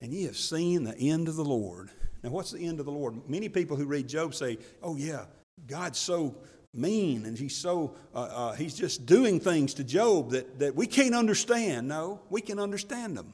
and 0.00 0.12
ye 0.12 0.22
have 0.24 0.36
seen 0.36 0.84
the 0.84 0.96
end 0.96 1.26
of 1.26 1.34
the 1.34 1.44
Lord. 1.44 1.90
Now, 2.22 2.30
what's 2.30 2.52
the 2.52 2.64
end 2.64 2.78
of 2.78 2.86
the 2.86 2.92
Lord? 2.92 3.28
Many 3.28 3.48
people 3.48 3.76
who 3.76 3.86
read 3.86 4.06
Job 4.06 4.32
say, 4.34 4.58
Oh, 4.80 4.94
yeah, 4.94 5.24
God's 5.66 5.98
so 5.98 6.36
mean 6.72 7.26
and 7.26 7.36
he's 7.36 7.56
so, 7.56 7.96
uh, 8.14 8.28
uh, 8.30 8.52
he's 8.52 8.74
just 8.74 9.06
doing 9.06 9.40
things 9.40 9.74
to 9.74 9.84
Job 9.84 10.30
that, 10.30 10.60
that 10.60 10.76
we 10.76 10.86
can't 10.86 11.16
understand. 11.16 11.88
No, 11.88 12.20
we 12.30 12.40
can 12.40 12.60
understand 12.60 13.16
them. 13.16 13.32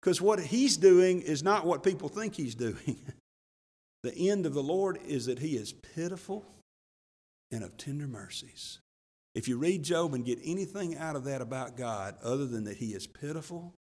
Because 0.00 0.20
what 0.20 0.40
he's 0.40 0.76
doing 0.76 1.20
is 1.20 1.42
not 1.44 1.66
what 1.66 1.82
people 1.82 2.08
think 2.08 2.34
he's 2.34 2.54
doing. 2.54 2.96
the 4.02 4.30
end 4.30 4.46
of 4.46 4.54
the 4.54 4.62
Lord 4.62 4.98
is 5.06 5.26
that 5.26 5.40
he 5.40 5.56
is 5.56 5.72
pitiful 5.72 6.46
and 7.50 7.62
of 7.64 7.76
tender 7.76 8.06
mercies. 8.06 8.78
If 9.34 9.46
you 9.46 9.58
read 9.58 9.82
Job 9.82 10.14
and 10.14 10.24
get 10.24 10.38
anything 10.42 10.96
out 10.96 11.16
of 11.16 11.24
that 11.24 11.40
about 11.40 11.76
God 11.76 12.16
other 12.22 12.46
than 12.46 12.64
that 12.64 12.78
he 12.78 12.94
is 12.94 13.06
pitiful, 13.06 13.74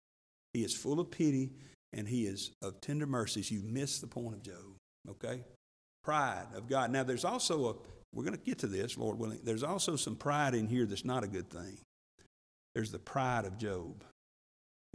he 0.53 0.65
is 0.65 0.75
full 0.75 0.99
of 1.01 1.11
pity, 1.11 1.51
and 1.93 2.09
he 2.09 2.27
is 2.27 2.51
of 2.63 2.81
tender 2.81 3.07
mercies, 3.07 3.51
you 3.51 3.63
miss 3.63 3.99
the 3.99 4.07
point 4.07 4.35
of 4.35 4.43
Job. 4.43 4.77
Okay? 5.09 5.45
Pride 6.03 6.47
of 6.55 6.69
God. 6.69 6.91
Now, 6.91 7.05
there's 7.05 7.25
also 7.25 7.69
a, 7.69 7.75
we're 8.13 8.25
going 8.25 8.37
to 8.37 8.45
get 8.45 8.59
to 8.59 8.67
this, 8.67 8.97
Lord 8.97 9.19
willing, 9.19 9.41
there's 9.45 9.63
also 9.63 9.97
some 9.97 10.17
pride 10.17 10.55
in 10.55 10.67
here 10.67 10.87
that's 10.87 11.05
not 11.05 11.25
a 11.25 11.29
good 11.29 11.51
thing. 11.51 11.79
There's 12.75 12.91
the 12.91 12.99
pride 12.99 13.45
of 13.45 13.59
Job. 13.59 14.05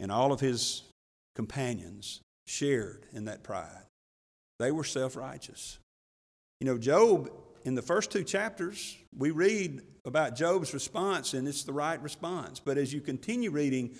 And 0.00 0.10
all 0.10 0.32
of 0.32 0.40
his 0.40 0.82
companions 1.34 2.20
shared 2.46 3.06
in 3.12 3.24
that 3.26 3.42
pride. 3.42 3.84
They 4.62 4.70
were 4.70 4.84
self 4.84 5.16
righteous. 5.16 5.78
You 6.60 6.66
know, 6.66 6.78
Job, 6.78 7.30
in 7.64 7.74
the 7.74 7.82
first 7.82 8.12
two 8.12 8.22
chapters, 8.22 8.96
we 9.16 9.30
read 9.30 9.82
about 10.04 10.36
Job's 10.36 10.72
response, 10.72 11.34
and 11.34 11.48
it's 11.48 11.64
the 11.64 11.72
right 11.72 12.00
response. 12.00 12.60
But 12.60 12.78
as 12.78 12.92
you 12.92 13.00
continue 13.00 13.50
reading, 13.50 13.96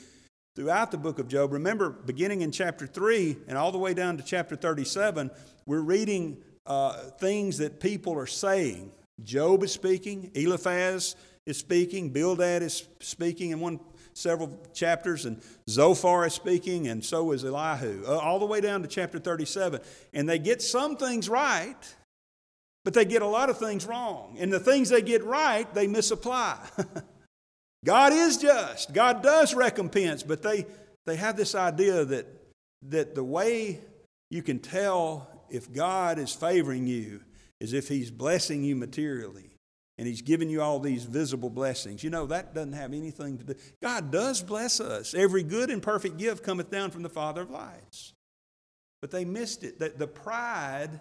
throughout 0.55 0.91
the 0.91 0.99
book 0.99 1.19
of 1.19 1.29
Job. 1.29 1.53
Remember, 1.53 1.91
beginning 1.91 2.43
in 2.43 2.53
chapter 2.53 2.87
3 2.87 3.39
and 3.49 3.57
all 3.57 3.73
the 3.73 3.79
way 3.79 3.95
down 3.95 4.19
to 4.19 4.23
chapter 4.23 4.55
37, 4.55 5.31
we're 5.67 5.81
reading 5.81 6.37
uh, 6.67 6.93
things 7.19 7.59
that 7.59 7.81
people 7.81 8.15
are 8.15 8.27
saying. 8.27 8.93
Job 9.25 9.63
is 9.63 9.73
speaking, 9.73 10.31
Eliphaz 10.35 11.17
is 11.47 11.57
speaking, 11.57 12.11
Bildad 12.11 12.63
is 12.63 12.87
speaking 13.01 13.51
in 13.51 13.61
one 13.61 13.81
several 14.15 14.59
chapters, 14.73 15.25
and 15.25 15.43
Zophar 15.69 16.27
is 16.27 16.35
speaking, 16.35 16.89
and 16.89 17.05
so 17.05 17.33
is 17.33 17.45
Elihu, 17.45 18.05
uh, 18.07 18.19
all 18.19 18.39
the 18.39 18.47
way 18.47 18.61
down 18.61 18.83
to 18.83 18.89
chapter 18.89 19.19
37. 19.19 19.81
And 20.13 20.29
they 20.29 20.39
get 20.39 20.63
some 20.63 20.97
things 20.97 21.29
right, 21.29 21.95
but 22.85 22.95
they 22.95 23.05
get 23.05 23.23
a 23.23 23.27
lot 23.27 23.51
of 23.51 23.59
things 23.59 23.87
wrong. 23.87 24.37
And 24.39 24.53
the 24.53 24.61
things 24.61 24.89
they 24.89 25.03
get 25.03 25.25
right, 25.25 25.73
they 25.75 25.87
misapply. 25.87 26.59
God 27.85 28.13
is 28.13 28.39
just. 28.39 28.93
God 28.93 29.23
does 29.23 29.55
recompense, 29.55 30.23
but 30.23 30.43
they, 30.43 30.67
they 31.07 31.17
have 31.17 31.37
this 31.37 31.55
idea 31.55 32.05
that, 32.05 32.27
that 32.89 33.15
the 33.15 33.25
way 33.25 33.81
you 34.31 34.43
can 34.43 34.59
tell 34.59 35.29
if 35.51 35.73
God 35.73 36.19
is 36.19 36.33
favoring 36.33 36.87
you 36.87 37.21
is 37.61 37.73
if 37.73 37.89
He's 37.89 38.11
blessing 38.11 38.65
you 38.65 38.77
materially 38.77 39.52
and 39.99 40.07
He's 40.07 40.23
giving 40.23 40.49
you 40.49 40.63
all 40.63 40.79
these 40.79 41.05
visible 41.05 41.51
blessings. 41.51 42.03
You 42.03 42.11
know, 42.11 42.27
that 42.27 42.55
doesn't 42.55 42.73
have 42.73 42.93
anything 42.93 43.39
to 43.39 43.45
do. 43.45 43.55
God 43.83 44.11
does 44.11 44.43
bless 44.43 44.81
us. 44.81 45.15
Every 45.15 45.43
good 45.43 45.71
and 45.71 45.83
perfect 45.83 46.17
gift 46.17 46.43
cometh 46.43 46.71
down 46.71 46.91
from 46.91 47.03
the 47.03 47.09
Father 47.09 47.43
of 47.43 47.51
lights. 47.51 48.13
But 49.01 49.11
they 49.11 49.25
missed 49.25 49.65
it. 49.65 49.81
That 49.81 49.99
the 49.99 50.07
pride 50.07 51.01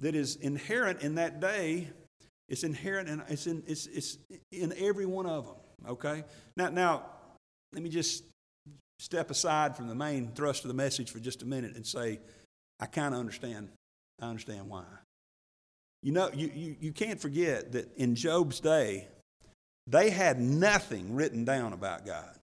that 0.00 0.14
is 0.14 0.36
inherent 0.36 1.02
in 1.02 1.14
that 1.14 1.40
day, 1.40 1.88
it's 2.48 2.64
inherent 2.64 3.08
and 3.08 3.22
it's 3.28 3.46
in, 3.46 3.62
it's, 3.66 3.86
it's 3.86 4.18
in 4.50 4.74
every 4.76 5.06
one 5.06 5.26
of 5.26 5.46
them. 5.46 5.56
Okay? 5.88 6.24
Now, 6.56 6.68
now, 6.70 7.06
let 7.72 7.82
me 7.82 7.88
just 7.88 8.24
step 8.98 9.30
aside 9.30 9.76
from 9.76 9.88
the 9.88 9.94
main 9.94 10.32
thrust 10.34 10.64
of 10.64 10.68
the 10.68 10.74
message 10.74 11.10
for 11.10 11.18
just 11.18 11.42
a 11.42 11.46
minute 11.46 11.74
and 11.76 11.86
say, 11.86 12.20
I 12.78 12.86
kind 12.86 13.14
of 13.14 13.20
understand. 13.20 13.68
I 14.20 14.26
understand 14.26 14.68
why. 14.68 14.84
You 16.02 16.12
know, 16.12 16.30
you, 16.34 16.50
you, 16.54 16.76
you 16.80 16.92
can't 16.92 17.20
forget 17.20 17.72
that 17.72 17.96
in 17.96 18.14
Job's 18.14 18.60
day, 18.60 19.08
they 19.86 20.10
had 20.10 20.40
nothing 20.40 21.14
written 21.14 21.44
down 21.44 21.72
about 21.72 22.04
God. 22.04 22.36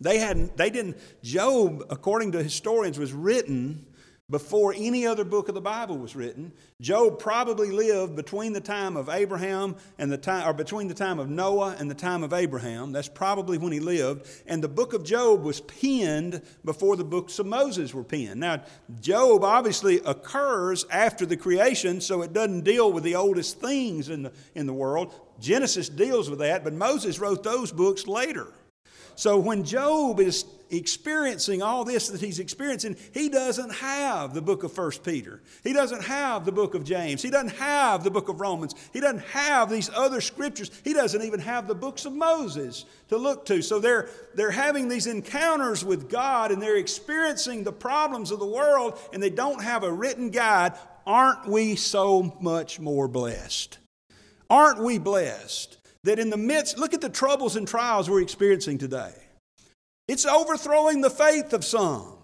They 0.00 0.18
hadn't, 0.18 0.56
they 0.56 0.68
didn't, 0.68 0.98
Job, 1.22 1.84
according 1.88 2.32
to 2.32 2.42
historians, 2.42 2.98
was 2.98 3.12
written 3.12 3.86
before 4.32 4.74
any 4.74 5.06
other 5.06 5.24
book 5.24 5.48
of 5.48 5.54
the 5.54 5.60
Bible 5.60 5.98
was 5.98 6.16
written. 6.16 6.52
Job 6.80 7.18
probably 7.18 7.70
lived 7.70 8.16
between 8.16 8.54
the 8.54 8.60
time 8.60 8.96
of 8.96 9.10
Abraham 9.10 9.76
and 9.98 10.10
the 10.10 10.16
time, 10.16 10.48
or 10.48 10.54
between 10.54 10.88
the 10.88 10.94
time 10.94 11.18
of 11.18 11.28
Noah 11.28 11.76
and 11.78 11.90
the 11.90 11.94
time 11.94 12.24
of 12.24 12.32
Abraham. 12.32 12.92
That's 12.92 13.08
probably 13.08 13.58
when 13.58 13.72
he 13.72 13.78
lived. 13.78 14.26
And 14.46 14.64
the 14.64 14.68
book 14.68 14.94
of 14.94 15.04
Job 15.04 15.42
was 15.42 15.60
penned 15.60 16.40
before 16.64 16.96
the 16.96 17.04
books 17.04 17.38
of 17.38 17.46
Moses 17.46 17.92
were 17.92 18.02
penned. 18.02 18.40
Now, 18.40 18.64
Job 19.00 19.44
obviously 19.44 20.00
occurs 20.04 20.86
after 20.90 21.26
the 21.26 21.36
creation, 21.36 22.00
so 22.00 22.22
it 22.22 22.32
doesn't 22.32 22.62
deal 22.62 22.90
with 22.90 23.04
the 23.04 23.16
oldest 23.16 23.60
things 23.60 24.08
in 24.08 24.22
the, 24.22 24.32
in 24.54 24.66
the 24.66 24.72
world. 24.72 25.14
Genesis 25.40 25.90
deals 25.90 26.30
with 26.30 26.38
that, 26.38 26.64
but 26.64 26.72
Moses 26.72 27.20
wrote 27.20 27.42
those 27.42 27.70
books 27.70 28.06
later. 28.06 28.46
So 29.14 29.36
when 29.38 29.64
Job 29.64 30.20
is 30.20 30.46
experiencing 30.72 31.62
all 31.62 31.84
this 31.84 32.08
that 32.08 32.20
he's 32.20 32.38
experiencing, 32.38 32.96
he 33.12 33.28
doesn't 33.28 33.72
have 33.74 34.34
the 34.34 34.42
book 34.42 34.64
of 34.64 34.72
First 34.72 35.04
Peter. 35.04 35.40
He 35.62 35.72
doesn't 35.72 36.02
have 36.04 36.44
the 36.44 36.52
book 36.52 36.74
of 36.74 36.84
James. 36.84 37.22
He 37.22 37.30
doesn't 37.30 37.56
have 37.56 38.02
the 38.02 38.10
book 38.10 38.28
of 38.28 38.40
Romans. 38.40 38.74
He 38.92 39.00
doesn't 39.00 39.24
have 39.26 39.70
these 39.70 39.90
other 39.94 40.20
scriptures. 40.20 40.70
He 40.84 40.92
doesn't 40.92 41.22
even 41.22 41.40
have 41.40 41.68
the 41.68 41.74
books 41.74 42.04
of 42.04 42.12
Moses 42.12 42.84
to 43.08 43.16
look 43.16 43.44
to. 43.46 43.62
So 43.62 43.78
they're, 43.78 44.08
they're 44.34 44.50
having 44.50 44.88
these 44.88 45.06
encounters 45.06 45.84
with 45.84 46.10
God 46.10 46.50
and 46.50 46.60
they're 46.60 46.78
experiencing 46.78 47.64
the 47.64 47.72
problems 47.72 48.30
of 48.30 48.38
the 48.38 48.46
world 48.46 48.98
and 49.12 49.22
they 49.22 49.30
don't 49.30 49.62
have 49.62 49.84
a 49.84 49.92
written 49.92 50.30
guide. 50.30 50.72
Aren't 51.06 51.46
we 51.46 51.76
so 51.76 52.36
much 52.40 52.80
more 52.80 53.08
blessed? 53.08 53.78
Aren't 54.48 54.82
we 54.82 54.98
blessed 54.98 55.78
that 56.04 56.18
in 56.18 56.30
the 56.30 56.36
midst, 56.36 56.78
look 56.78 56.94
at 56.94 57.00
the 57.00 57.08
troubles 57.08 57.56
and 57.56 57.66
trials 57.66 58.10
we're 58.10 58.22
experiencing 58.22 58.78
today. 58.78 59.12
It's 60.08 60.26
overthrowing 60.26 61.00
the 61.00 61.10
faith 61.10 61.52
of 61.52 61.64
some. 61.64 62.18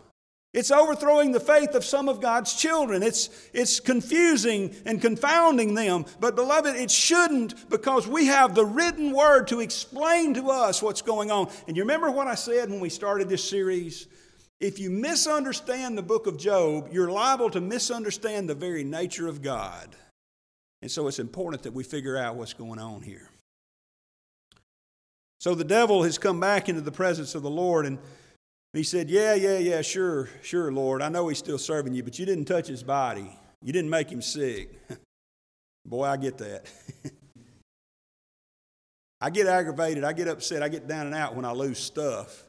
It's 0.54 0.70
overthrowing 0.70 1.32
the 1.32 1.40
faith 1.40 1.74
of 1.74 1.84
some 1.84 2.08
of 2.08 2.22
God's 2.22 2.54
children. 2.54 3.02
It's, 3.02 3.28
it's 3.52 3.80
confusing 3.80 4.74
and 4.86 5.00
confounding 5.00 5.74
them. 5.74 6.06
But, 6.20 6.36
beloved, 6.36 6.74
it 6.74 6.90
shouldn't 6.90 7.68
because 7.68 8.08
we 8.08 8.26
have 8.26 8.54
the 8.54 8.64
written 8.64 9.12
word 9.12 9.48
to 9.48 9.60
explain 9.60 10.34
to 10.34 10.50
us 10.50 10.82
what's 10.82 11.02
going 11.02 11.30
on. 11.30 11.50
And 11.66 11.76
you 11.76 11.82
remember 11.82 12.10
what 12.10 12.26
I 12.26 12.34
said 12.34 12.70
when 12.70 12.80
we 12.80 12.88
started 12.88 13.28
this 13.28 13.48
series? 13.48 14.06
If 14.58 14.78
you 14.78 14.90
misunderstand 14.90 15.98
the 15.98 16.02
book 16.02 16.26
of 16.26 16.38
Job, 16.38 16.88
you're 16.90 17.10
liable 17.10 17.50
to 17.50 17.60
misunderstand 17.60 18.48
the 18.48 18.54
very 18.54 18.84
nature 18.84 19.28
of 19.28 19.42
God. 19.42 19.94
And 20.80 20.90
so 20.90 21.08
it's 21.08 21.18
important 21.18 21.62
that 21.64 21.74
we 21.74 21.84
figure 21.84 22.16
out 22.16 22.36
what's 22.36 22.54
going 22.54 22.78
on 22.78 23.02
here. 23.02 23.30
So 25.48 25.54
the 25.54 25.64
devil 25.64 26.02
has 26.02 26.18
come 26.18 26.40
back 26.40 26.68
into 26.68 26.82
the 26.82 26.92
presence 26.92 27.34
of 27.34 27.42
the 27.42 27.48
Lord 27.48 27.86
and 27.86 27.98
he 28.74 28.82
said, 28.82 29.08
Yeah, 29.08 29.32
yeah, 29.32 29.56
yeah, 29.56 29.80
sure, 29.80 30.28
sure, 30.42 30.70
Lord. 30.70 31.00
I 31.00 31.08
know 31.08 31.28
he's 31.28 31.38
still 31.38 31.56
serving 31.56 31.94
you, 31.94 32.02
but 32.02 32.18
you 32.18 32.26
didn't 32.26 32.44
touch 32.44 32.66
his 32.66 32.82
body. 32.82 33.34
You 33.62 33.72
didn't 33.72 33.88
make 33.88 34.10
him 34.10 34.20
sick. 34.20 34.78
Boy, 35.86 36.04
I 36.04 36.18
get 36.18 36.36
that. 36.36 36.70
I 39.22 39.30
get 39.30 39.46
aggravated. 39.46 40.04
I 40.04 40.12
get 40.12 40.28
upset. 40.28 40.62
I 40.62 40.68
get 40.68 40.86
down 40.86 41.06
and 41.06 41.14
out 41.14 41.34
when 41.34 41.46
I 41.46 41.52
lose 41.52 41.78
stuff. 41.78 42.44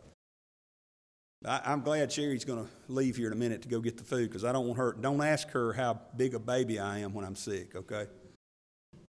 I, 1.45 1.71
am 1.71 1.83
glad 1.83 2.11
Sherry's 2.11 2.43
going 2.43 2.65
to 2.65 2.69
leave 2.89 3.15
here 3.15 3.27
in 3.27 3.33
a 3.33 3.37
minute 3.37 3.61
to 3.61 3.69
go 3.69 3.79
get 3.79 3.95
the 3.95 4.03
food 4.03 4.27
because 4.27 4.43
I 4.43 4.51
don't 4.51 4.67
want 4.67 4.77
her. 4.77 4.91
Don't 4.99 5.23
ask 5.23 5.47
her 5.51 5.71
how 5.71 6.01
big 6.17 6.35
a 6.35 6.39
baby 6.39 6.79
I 6.79 6.97
am 6.97 7.13
when 7.13 7.23
I'm 7.23 7.37
sick, 7.37 7.77
okay? 7.77 8.07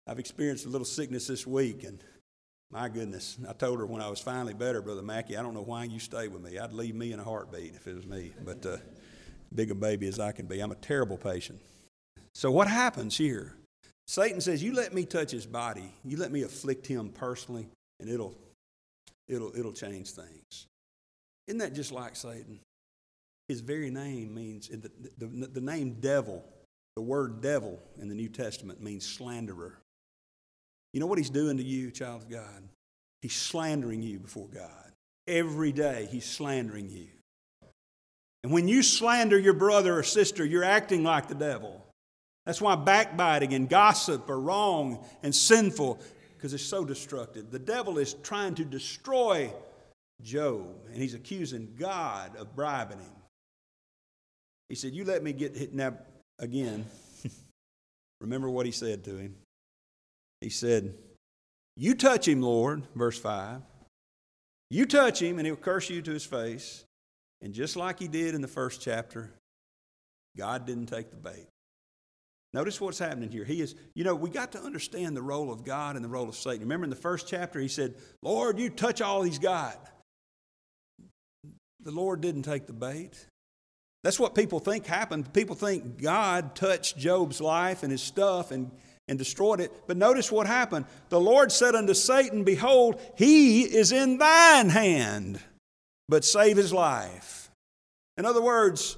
I've 0.09 0.19
experienced 0.19 0.67
a 0.67 0.71
little 0.71 0.85
sickness 0.85 1.29
this 1.29 1.47
week, 1.47 1.85
and 1.85 2.03
my 2.71 2.89
goodness, 2.89 3.39
I 3.49 3.53
told 3.53 3.79
her 3.79 3.87
when 3.87 4.03
I 4.03 4.09
was 4.09 4.21
finally 4.21 4.55
better, 4.55 4.83
Brother 4.83 5.03
Mackey, 5.03 5.37
I 5.37 5.43
don't 5.43 5.55
know 5.55 5.63
why 5.63 5.85
you 5.85 5.99
stay 5.99 6.29
with 6.29 6.43
me. 6.43 6.59
I'd 6.59 6.73
leave 6.73 6.95
me 6.95 7.13
in 7.13 7.21
a 7.21 7.25
heartbeat 7.25 7.75
if 7.75 7.87
it 7.87 7.95
was 7.95 8.07
me, 8.07 8.33
but 8.45 8.67
uh, 8.67 8.77
big 9.55 9.71
a 9.71 9.75
baby 9.75 10.09
as 10.09 10.19
I 10.19 10.33
can 10.33 10.47
be. 10.47 10.61
I'm 10.61 10.73
a 10.73 10.77
terrible 10.77 11.17
patient. 11.17 11.61
So, 12.35 12.51
what 12.51 12.69
happens 12.69 13.17
here? 13.17 13.55
Satan 14.07 14.41
says, 14.41 14.63
You 14.63 14.75
let 14.75 14.93
me 14.93 15.05
touch 15.05 15.31
his 15.31 15.47
body, 15.47 15.93
you 16.05 16.17
let 16.17 16.33
me 16.33 16.43
afflict 16.43 16.87
him 16.87 17.11
personally, 17.11 17.69
and 18.01 18.09
it'll, 18.09 18.37
it'll, 19.29 19.57
it'll 19.57 19.73
change 19.73 20.11
things. 20.11 20.67
Isn't 21.47 21.59
that 21.59 21.75
just 21.75 21.93
like 21.93 22.17
Satan? 22.17 22.61
His 23.49 23.61
very 23.61 23.91
name 23.91 24.35
means, 24.35 24.69
the, 24.69 24.91
the, 25.19 25.47
the 25.47 25.61
name 25.61 25.99
devil, 26.01 26.45
the 26.97 27.03
word 27.03 27.41
devil 27.41 27.81
in 28.01 28.09
the 28.09 28.15
New 28.15 28.29
Testament 28.29 28.83
means 28.83 29.07
slanderer. 29.07 29.79
You 30.97 31.01
know 31.01 31.09
what 31.09 31.19
he's 31.19 31.29
doing 31.29 31.59
to 31.59 31.63
you, 31.63 31.91
child 31.91 32.23
of 32.23 32.31
God? 32.31 32.63
He's 33.21 33.35
slandering 33.35 34.01
you 34.01 34.19
before 34.19 34.49
God. 34.49 34.93
Every 35.29 35.71
day, 35.71 36.09
he's 36.11 36.25
slandering 36.25 36.89
you. 36.89 37.09
And 38.43 38.51
when 38.51 38.67
you 38.67 38.83
slander 38.83 39.39
your 39.39 39.53
brother 39.53 39.99
or 39.99 40.03
sister, 40.03 40.43
you're 40.43 40.65
acting 40.65 41.05
like 41.05 41.29
the 41.29 41.35
devil. 41.35 41.85
That's 42.47 42.63
why 42.63 42.77
backbiting 42.77 43.53
and 43.53 43.69
gossip 43.69 44.31
are 44.31 44.41
wrong 44.41 45.05
and 45.23 45.35
sinful 45.35 46.01
because 46.35 46.55
it's 46.55 46.65
so 46.65 46.83
destructive. 46.83 47.51
The 47.51 47.59
devil 47.59 47.99
is 47.99 48.15
trying 48.23 48.55
to 48.55 48.65
destroy 48.65 49.53
Job, 50.23 50.79
and 50.91 50.97
he's 50.97 51.13
accusing 51.13 51.75
God 51.79 52.37
of 52.37 52.57
bribing 52.57 53.01
him. 53.01 53.17
He 54.71 54.75
said, 54.75 54.95
You 54.95 55.05
let 55.05 55.23
me 55.23 55.35
get 55.35 55.55
hit. 55.59 55.75
Now, 55.75 55.93
again, 56.39 56.87
remember 58.23 58.49
what 58.49 58.65
he 58.65 58.73
said 58.73 59.05
to 59.05 59.19
him. 59.19 59.37
He 60.41 60.51
said, 60.51 60.95
You 61.77 61.95
touch 61.95 62.29
him, 62.29 62.43
Lord, 62.43 62.83
verse 62.95 63.19
5. 63.19 63.63
You 64.71 64.87
touch 64.87 65.23
him, 65.23 65.39
and 65.39 65.47
he'll 65.47 65.57
curse 65.57 65.89
you 65.89 66.03
to 66.03 66.11
his 66.11 66.25
face. 66.25 66.85
And 67.41 67.53
just 67.53 67.77
like 67.77 67.99
he 67.99 68.09
did 68.09 68.35
in 68.35 68.41
the 68.41 68.49
first 68.49 68.81
chapter, 68.81 69.33
God 70.37 70.67
didn't 70.67 70.87
take 70.87 71.11
the 71.11 71.17
bait. 71.17 71.47
Notice 72.53 72.81
what's 72.81 72.99
happening 72.99 73.31
here. 73.31 73.45
He 73.45 73.61
is, 73.61 73.75
you 73.95 74.03
know, 74.05 74.15
we 74.15 74.31
got 74.31 74.53
to 74.53 74.61
understand 74.61 75.17
the 75.17 75.23
role 75.23 75.53
of 75.53 75.65
God 75.65 75.97
and 75.97 76.05
the 76.05 76.09
role 76.09 76.29
of 76.29 76.35
Satan. 76.37 76.61
Remember 76.61 76.85
in 76.85 76.91
the 76.91 76.97
first 76.97 77.29
chapter, 77.29 77.61
he 77.61 77.69
said, 77.69 77.95
Lord, 78.23 78.59
you 78.59 78.71
touch 78.71 79.03
all 79.03 79.23
he's 79.23 79.39
got. 79.39 79.91
The 81.81 81.91
Lord 81.91 82.21
didn't 82.21 82.43
take 82.43 82.67
the 82.67 82.73
bait. 82.73 83.29
That's 84.03 84.19
what 84.19 84.35
people 84.35 84.59
think 84.59 84.87
happened. 84.87 85.33
People 85.33 85.55
think 85.55 86.01
God 86.01 86.55
touched 86.55 86.97
Job's 86.97 87.41
life 87.41 87.83
and 87.83 87.93
his 87.93 88.03
stuff 88.03 88.51
and 88.51 88.71
and 89.09 89.19
destroyed 89.19 89.61
it. 89.61 89.73
But 89.87 89.97
notice 89.97 90.33
what 90.33 90.47
happened. 90.47 90.87
The 91.09 91.21
Lord 91.21 91.53
said 91.53 91.75
unto 91.75 91.95
Satan, 91.95 92.45
Behold, 92.45 93.01
he 93.17 93.63
is 93.63 93.93
in 93.93 94.19
thine 94.19 94.69
hand, 94.69 95.41
but 96.09 96.25
save 96.25 96.57
his 96.57 96.73
life. 96.73 97.51
In 98.17 98.25
other 98.25 98.43
words, 98.43 98.97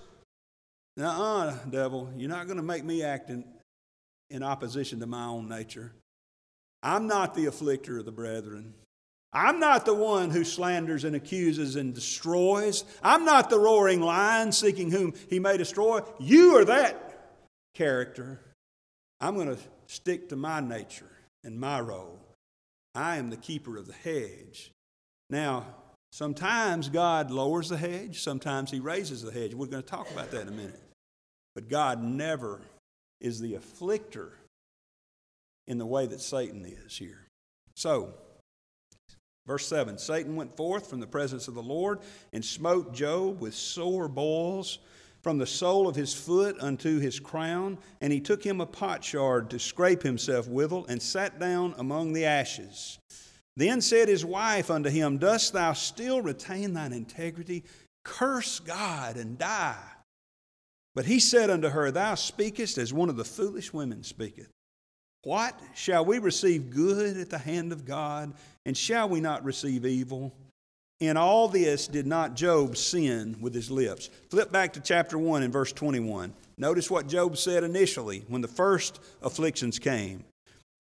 uh 1.00 1.56
devil, 1.70 2.10
you're 2.16 2.28
not 2.28 2.46
going 2.46 2.56
to 2.56 2.62
make 2.62 2.84
me 2.84 3.02
act 3.02 3.30
in, 3.30 3.44
in 4.30 4.42
opposition 4.42 5.00
to 5.00 5.06
my 5.06 5.26
own 5.26 5.48
nature. 5.48 5.92
I'm 6.82 7.06
not 7.06 7.34
the 7.34 7.46
afflicter 7.46 7.98
of 7.98 8.04
the 8.04 8.12
brethren. 8.12 8.74
I'm 9.32 9.60
not 9.60 9.84
the 9.84 9.94
one 9.94 10.30
who 10.30 10.42
slanders 10.42 11.04
and 11.04 11.14
accuses 11.14 11.76
and 11.76 11.94
destroys. 11.94 12.84
I'm 13.02 13.24
not 13.24 13.50
the 13.50 13.58
roaring 13.58 14.00
lion 14.00 14.52
seeking 14.52 14.90
whom 14.90 15.12
he 15.28 15.38
may 15.38 15.58
destroy. 15.58 16.00
You 16.18 16.56
are 16.56 16.64
that 16.64 17.36
character. 17.74 18.40
I'm 19.20 19.34
going 19.34 19.54
to 19.54 19.58
stick 19.88 20.28
to 20.28 20.36
my 20.36 20.60
nature 20.60 21.10
and 21.42 21.58
my 21.58 21.80
role. 21.80 22.20
I 22.94 23.16
am 23.16 23.30
the 23.30 23.36
keeper 23.36 23.76
of 23.76 23.86
the 23.86 23.92
hedge. 23.92 24.70
Now, 25.30 25.66
sometimes 26.12 26.88
God 26.88 27.30
lowers 27.30 27.68
the 27.68 27.76
hedge, 27.76 28.20
sometimes 28.20 28.70
He 28.70 28.80
raises 28.80 29.22
the 29.22 29.32
hedge. 29.32 29.54
We're 29.54 29.66
going 29.66 29.82
to 29.82 29.88
talk 29.88 30.10
about 30.10 30.30
that 30.30 30.42
in 30.42 30.48
a 30.48 30.52
minute. 30.52 30.80
But 31.54 31.68
God 31.68 32.02
never 32.02 32.60
is 33.20 33.40
the 33.40 33.54
afflicter 33.54 34.30
in 35.66 35.78
the 35.78 35.86
way 35.86 36.06
that 36.06 36.20
Satan 36.20 36.64
is 36.64 36.96
here. 36.96 37.26
So, 37.74 38.14
verse 39.46 39.66
7 39.66 39.98
Satan 39.98 40.36
went 40.36 40.56
forth 40.56 40.88
from 40.88 41.00
the 41.00 41.06
presence 41.06 41.48
of 41.48 41.54
the 41.54 41.62
Lord 41.62 42.00
and 42.32 42.44
smote 42.44 42.94
Job 42.94 43.40
with 43.40 43.54
sore 43.54 44.08
boils 44.08 44.78
from 45.22 45.38
the 45.38 45.46
sole 45.46 45.88
of 45.88 45.96
his 45.96 46.14
foot 46.14 46.56
unto 46.60 46.98
his 46.98 47.18
crown, 47.20 47.78
and 48.00 48.12
he 48.12 48.20
took 48.20 48.44
him 48.44 48.60
a 48.60 48.66
potsherd 48.66 49.50
to 49.50 49.58
scrape 49.58 50.02
himself 50.02 50.48
withal, 50.48 50.86
and 50.86 51.02
sat 51.02 51.38
down 51.38 51.74
among 51.78 52.12
the 52.12 52.24
ashes. 52.24 52.98
Then 53.56 53.80
said 53.80 54.08
his 54.08 54.24
wife 54.24 54.70
unto 54.70 54.88
him, 54.88 55.18
Dost 55.18 55.52
thou 55.52 55.72
still 55.72 56.22
retain 56.22 56.74
thine 56.74 56.92
integrity? 56.92 57.64
Curse 58.04 58.60
God 58.60 59.16
and 59.16 59.36
die. 59.36 59.82
But 60.94 61.06
he 61.06 61.18
said 61.20 61.50
unto 61.50 61.68
her, 61.68 61.90
Thou 61.90 62.14
speakest 62.14 62.78
as 62.78 62.92
one 62.92 63.08
of 63.08 63.16
the 63.16 63.24
foolish 63.24 63.72
women 63.72 64.04
speaketh. 64.04 64.48
What? 65.24 65.60
Shall 65.74 66.04
we 66.04 66.18
receive 66.18 66.70
good 66.70 67.16
at 67.16 67.30
the 67.30 67.38
hand 67.38 67.72
of 67.72 67.84
God, 67.84 68.34
and 68.64 68.76
shall 68.76 69.08
we 69.08 69.20
not 69.20 69.44
receive 69.44 69.84
evil? 69.84 70.32
In 71.00 71.16
all 71.16 71.46
this 71.46 71.86
did 71.86 72.06
not 72.06 72.34
Job 72.34 72.76
sin 72.76 73.36
with 73.40 73.54
his 73.54 73.70
lips. 73.70 74.10
Flip 74.30 74.50
back 74.50 74.72
to 74.72 74.80
chapter 74.80 75.16
1 75.16 75.44
and 75.44 75.52
verse 75.52 75.72
21. 75.72 76.32
Notice 76.56 76.90
what 76.90 77.06
Job 77.06 77.36
said 77.36 77.62
initially 77.62 78.24
when 78.26 78.40
the 78.40 78.48
first 78.48 78.98
afflictions 79.22 79.78
came. 79.78 80.24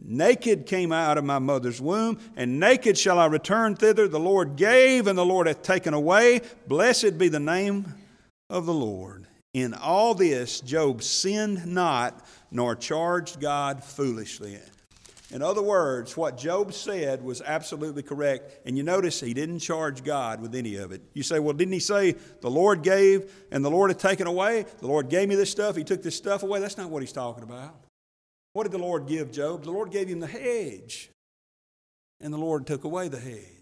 Naked 0.00 0.66
came 0.66 0.92
I 0.92 1.04
out 1.06 1.18
of 1.18 1.24
my 1.24 1.38
mother's 1.38 1.80
womb, 1.80 2.18
and 2.36 2.58
naked 2.58 2.98
shall 2.98 3.18
I 3.18 3.26
return 3.26 3.76
thither. 3.76 4.08
The 4.08 4.18
Lord 4.18 4.56
gave, 4.56 5.06
and 5.06 5.16
the 5.18 5.24
Lord 5.24 5.46
hath 5.46 5.62
taken 5.62 5.94
away. 5.94 6.40
Blessed 6.66 7.16
be 7.18 7.28
the 7.28 7.40
name 7.40 7.94
of 8.50 8.66
the 8.66 8.74
Lord. 8.74 9.26
In 9.54 9.74
all 9.74 10.14
this, 10.14 10.60
Job 10.60 11.02
sinned 11.02 11.66
not, 11.66 12.26
nor 12.50 12.76
charged 12.76 13.40
God 13.40 13.82
foolishly. 13.82 14.58
In 15.30 15.42
other 15.42 15.62
words, 15.62 16.16
what 16.16 16.38
Job 16.38 16.72
said 16.72 17.22
was 17.22 17.42
absolutely 17.42 18.02
correct. 18.02 18.60
And 18.64 18.78
you 18.78 18.82
notice 18.82 19.20
he 19.20 19.34
didn't 19.34 19.58
charge 19.58 20.02
God 20.02 20.40
with 20.40 20.54
any 20.54 20.76
of 20.76 20.90
it. 20.90 21.02
You 21.12 21.22
say, 21.22 21.38
well, 21.38 21.52
didn't 21.52 21.74
he 21.74 21.80
say 21.80 22.12
the 22.40 22.50
Lord 22.50 22.82
gave 22.82 23.30
and 23.50 23.62
the 23.62 23.70
Lord 23.70 23.90
had 23.90 23.98
taken 23.98 24.26
away? 24.26 24.64
The 24.78 24.86
Lord 24.86 25.10
gave 25.10 25.28
me 25.28 25.34
this 25.34 25.50
stuff, 25.50 25.76
he 25.76 25.84
took 25.84 26.02
this 26.02 26.16
stuff 26.16 26.42
away. 26.42 26.60
That's 26.60 26.78
not 26.78 26.88
what 26.88 27.02
he's 27.02 27.12
talking 27.12 27.42
about. 27.42 27.74
What 28.54 28.62
did 28.62 28.72
the 28.72 28.78
Lord 28.78 29.06
give 29.06 29.30
Job? 29.30 29.64
The 29.64 29.70
Lord 29.70 29.90
gave 29.90 30.08
him 30.08 30.20
the 30.20 30.26
hedge, 30.26 31.10
and 32.20 32.32
the 32.32 32.38
Lord 32.38 32.66
took 32.66 32.84
away 32.84 33.08
the 33.08 33.20
hedge. 33.20 33.57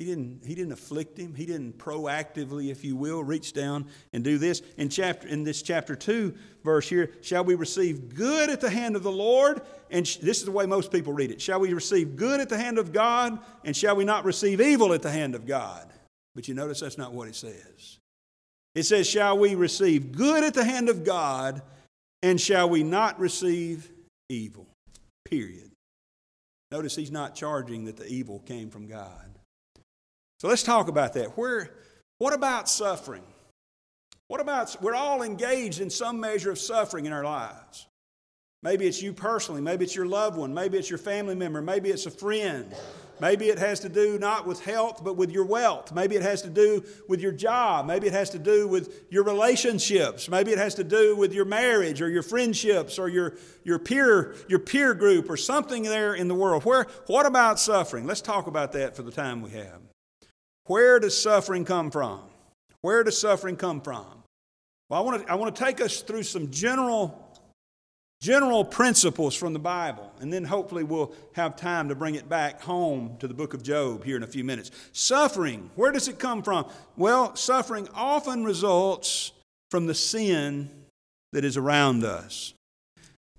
He 0.00 0.06
didn't, 0.06 0.40
he 0.46 0.54
didn't 0.54 0.72
afflict 0.72 1.18
him. 1.18 1.34
He 1.34 1.44
didn't 1.44 1.76
proactively, 1.76 2.70
if 2.70 2.86
you 2.86 2.96
will, 2.96 3.22
reach 3.22 3.52
down 3.52 3.84
and 4.14 4.24
do 4.24 4.38
this. 4.38 4.62
In, 4.78 4.88
chapter, 4.88 5.28
in 5.28 5.44
this 5.44 5.60
chapter 5.60 5.94
2 5.94 6.34
verse 6.64 6.88
here, 6.88 7.12
shall 7.20 7.44
we 7.44 7.54
receive 7.54 8.14
good 8.14 8.48
at 8.48 8.62
the 8.62 8.70
hand 8.70 8.96
of 8.96 9.02
the 9.02 9.12
Lord? 9.12 9.60
And 9.90 10.08
sh- 10.08 10.16
this 10.16 10.38
is 10.38 10.46
the 10.46 10.52
way 10.52 10.64
most 10.64 10.90
people 10.90 11.12
read 11.12 11.30
it. 11.30 11.38
Shall 11.38 11.60
we 11.60 11.74
receive 11.74 12.16
good 12.16 12.40
at 12.40 12.48
the 12.48 12.56
hand 12.56 12.78
of 12.78 12.94
God? 12.94 13.40
And 13.62 13.76
shall 13.76 13.94
we 13.94 14.06
not 14.06 14.24
receive 14.24 14.58
evil 14.58 14.94
at 14.94 15.02
the 15.02 15.10
hand 15.10 15.34
of 15.34 15.44
God? 15.44 15.92
But 16.34 16.48
you 16.48 16.54
notice 16.54 16.80
that's 16.80 16.96
not 16.96 17.12
what 17.12 17.28
it 17.28 17.36
says. 17.36 17.98
It 18.74 18.84
says, 18.84 19.06
Shall 19.06 19.36
we 19.36 19.54
receive 19.54 20.12
good 20.12 20.42
at 20.44 20.54
the 20.54 20.64
hand 20.64 20.88
of 20.88 21.04
God? 21.04 21.60
And 22.22 22.40
shall 22.40 22.70
we 22.70 22.84
not 22.84 23.20
receive 23.20 23.90
evil? 24.30 24.66
Period. 25.26 25.72
Notice 26.70 26.96
he's 26.96 27.12
not 27.12 27.34
charging 27.34 27.84
that 27.84 27.98
the 27.98 28.06
evil 28.06 28.38
came 28.38 28.70
from 28.70 28.86
God. 28.86 29.39
So 30.40 30.48
let's 30.48 30.62
talk 30.62 30.88
about 30.88 31.12
that. 31.12 31.36
Where, 31.36 31.68
what 32.16 32.32
about 32.32 32.66
suffering? 32.66 33.22
What 34.28 34.40
about 34.40 34.74
we're 34.80 34.94
all 34.94 35.22
engaged 35.22 35.82
in 35.82 35.90
some 35.90 36.18
measure 36.18 36.50
of 36.50 36.58
suffering 36.58 37.04
in 37.04 37.12
our 37.12 37.24
lives? 37.24 37.86
Maybe 38.62 38.86
it's 38.86 39.02
you 39.02 39.12
personally, 39.12 39.60
maybe 39.60 39.84
it's 39.84 39.94
your 39.94 40.06
loved 40.06 40.38
one, 40.38 40.54
maybe 40.54 40.78
it's 40.78 40.88
your 40.88 40.98
family 40.98 41.34
member, 41.34 41.60
maybe 41.60 41.90
it's 41.90 42.06
a 42.06 42.10
friend. 42.10 42.74
Maybe 43.20 43.50
it 43.50 43.58
has 43.58 43.80
to 43.80 43.90
do 43.90 44.18
not 44.18 44.46
with 44.46 44.64
health, 44.64 45.04
but 45.04 45.14
with 45.14 45.30
your 45.30 45.44
wealth. 45.44 45.92
Maybe 45.92 46.16
it 46.16 46.22
has 46.22 46.40
to 46.40 46.48
do 46.48 46.82
with 47.06 47.20
your 47.20 47.32
job. 47.32 47.84
Maybe 47.84 48.06
it 48.06 48.14
has 48.14 48.30
to 48.30 48.38
do 48.38 48.66
with 48.66 49.04
your 49.10 49.24
relationships. 49.24 50.30
Maybe 50.30 50.52
it 50.52 50.58
has 50.58 50.76
to 50.76 50.84
do 50.84 51.14
with 51.16 51.34
your 51.34 51.44
marriage 51.44 52.00
or 52.00 52.08
your 52.08 52.22
friendships 52.22 52.98
or 52.98 53.10
your, 53.10 53.36
your, 53.62 53.78
peer, 53.78 54.34
your 54.48 54.58
peer 54.58 54.94
group 54.94 55.28
or 55.28 55.36
something 55.36 55.82
there 55.82 56.14
in 56.14 56.28
the 56.28 56.34
world. 56.34 56.64
Where, 56.64 56.86
what 57.08 57.26
about 57.26 57.60
suffering? 57.60 58.06
Let's 58.06 58.22
talk 58.22 58.46
about 58.46 58.72
that 58.72 58.96
for 58.96 59.02
the 59.02 59.12
time 59.12 59.42
we 59.42 59.50
have. 59.50 59.89
Where 60.66 60.98
does 61.00 61.20
suffering 61.20 61.64
come 61.64 61.90
from? 61.90 62.20
Where 62.82 63.02
does 63.04 63.18
suffering 63.18 63.56
come 63.56 63.80
from? 63.80 64.06
Well, 64.88 65.00
I 65.00 65.04
want 65.04 65.22
to, 65.24 65.32
I 65.32 65.34
want 65.34 65.54
to 65.54 65.64
take 65.64 65.80
us 65.80 66.00
through 66.02 66.24
some 66.24 66.50
general 66.50 67.26
general 68.20 68.64
principles 68.64 69.34
from 69.34 69.54
the 69.54 69.58
Bible, 69.58 70.12
and 70.20 70.32
then 70.32 70.44
hopefully 70.44 70.84
we'll 70.84 71.12
have 71.32 71.56
time 71.56 71.88
to 71.88 71.94
bring 71.94 72.14
it 72.14 72.28
back 72.28 72.60
home 72.60 73.16
to 73.18 73.26
the 73.26 73.32
book 73.32 73.54
of 73.54 73.62
Job 73.62 74.04
here 74.04 74.16
in 74.16 74.22
a 74.22 74.26
few 74.26 74.44
minutes. 74.44 74.70
Suffering, 74.92 75.70
where 75.74 75.90
does 75.90 76.06
it 76.06 76.18
come 76.18 76.42
from? 76.42 76.66
Well, 76.96 77.34
suffering 77.34 77.88
often 77.94 78.44
results 78.44 79.32
from 79.70 79.86
the 79.86 79.94
sin 79.94 80.70
that 81.32 81.44
is 81.44 81.56
around 81.56 82.04
us. 82.04 82.52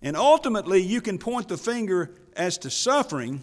And 0.01 0.17
ultimately, 0.17 0.81
you 0.81 0.99
can 0.99 1.19
point 1.19 1.47
the 1.47 1.57
finger 1.57 2.10
as 2.36 2.57
to 2.60 2.71
suffering 2.71 3.41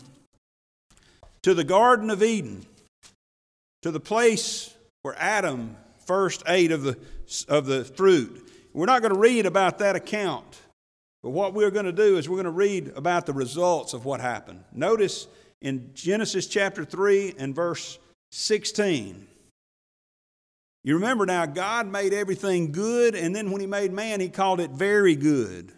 to 1.43 1.55
the 1.55 1.63
Garden 1.63 2.11
of 2.11 2.21
Eden, 2.21 2.67
to 3.83 3.91
the 3.91 4.01
place 4.01 4.75
where 5.03 5.15
Adam 5.19 5.77
first 6.07 6.43
ate 6.47 6.73
of 6.73 6.83
the, 6.83 6.99
of 7.49 7.67
the 7.67 7.85
fruit. 7.85 8.51
We're 8.73 8.87
not 8.87 9.03
going 9.03 9.15
to 9.15 9.21
read 9.21 9.47
about 9.47 9.79
that 9.79 9.97
account 9.97 10.59
but 11.23 11.31
what 11.31 11.53
we're 11.53 11.71
going 11.71 11.87
to 11.87 11.93
do 11.93 12.17
is 12.17 12.29
we're 12.29 12.37
going 12.37 12.45
to 12.45 12.51
read 12.51 12.93
about 12.95 13.27
the 13.27 13.33
results 13.33 13.93
of 13.93 14.05
what 14.05 14.21
happened. 14.21 14.65
Notice 14.73 15.27
in 15.61 15.91
Genesis 15.95 16.47
chapter 16.47 16.85
3 16.85 17.35
and 17.39 17.55
verse 17.55 17.99
16. 18.31 19.27
You 20.85 20.95
remember 20.95 21.27
now, 21.27 21.45
God 21.45 21.89
made 21.89 22.15
everything 22.15 22.71
good, 22.71 23.15
and 23.15 23.35
then 23.35 23.51
when 23.51 23.61
He 23.61 23.67
made 23.67 23.93
man, 23.93 24.21
He 24.21 24.29
called 24.29 24.61
it 24.61 24.71
very 24.71 25.17
good. 25.17 25.73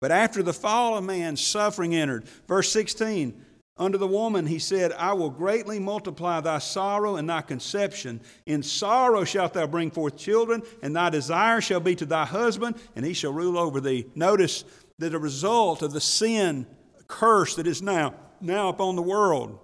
But 0.00 0.12
after 0.12 0.42
the 0.42 0.52
fall 0.52 0.96
of 0.96 1.04
man, 1.04 1.36
suffering 1.36 1.94
entered. 1.94 2.24
Verse 2.46 2.70
16 2.70 3.42
Unto 3.78 3.98
the 3.98 4.06
woman 4.06 4.46
he 4.46 4.58
said, 4.58 4.92
I 4.92 5.12
will 5.12 5.28
greatly 5.28 5.78
multiply 5.78 6.40
thy 6.40 6.58
sorrow 6.58 7.16
and 7.16 7.28
thy 7.28 7.42
conception. 7.42 8.22
In 8.46 8.62
sorrow 8.62 9.24
shalt 9.24 9.52
thou 9.52 9.66
bring 9.66 9.90
forth 9.90 10.16
children, 10.16 10.62
and 10.82 10.96
thy 10.96 11.10
desire 11.10 11.60
shall 11.60 11.80
be 11.80 11.94
to 11.96 12.06
thy 12.06 12.24
husband, 12.24 12.76
and 12.94 13.04
he 13.04 13.12
shall 13.12 13.34
rule 13.34 13.58
over 13.58 13.80
thee. 13.80 14.06
Notice 14.14 14.64
that 14.98 15.10
the 15.10 15.18
result 15.18 15.82
of 15.82 15.92
the 15.92 16.00
sin 16.00 16.66
curse 17.06 17.56
that 17.56 17.66
is 17.66 17.82
now, 17.82 18.14
now 18.40 18.70
upon 18.70 18.96
the 18.96 19.02
world 19.02 19.58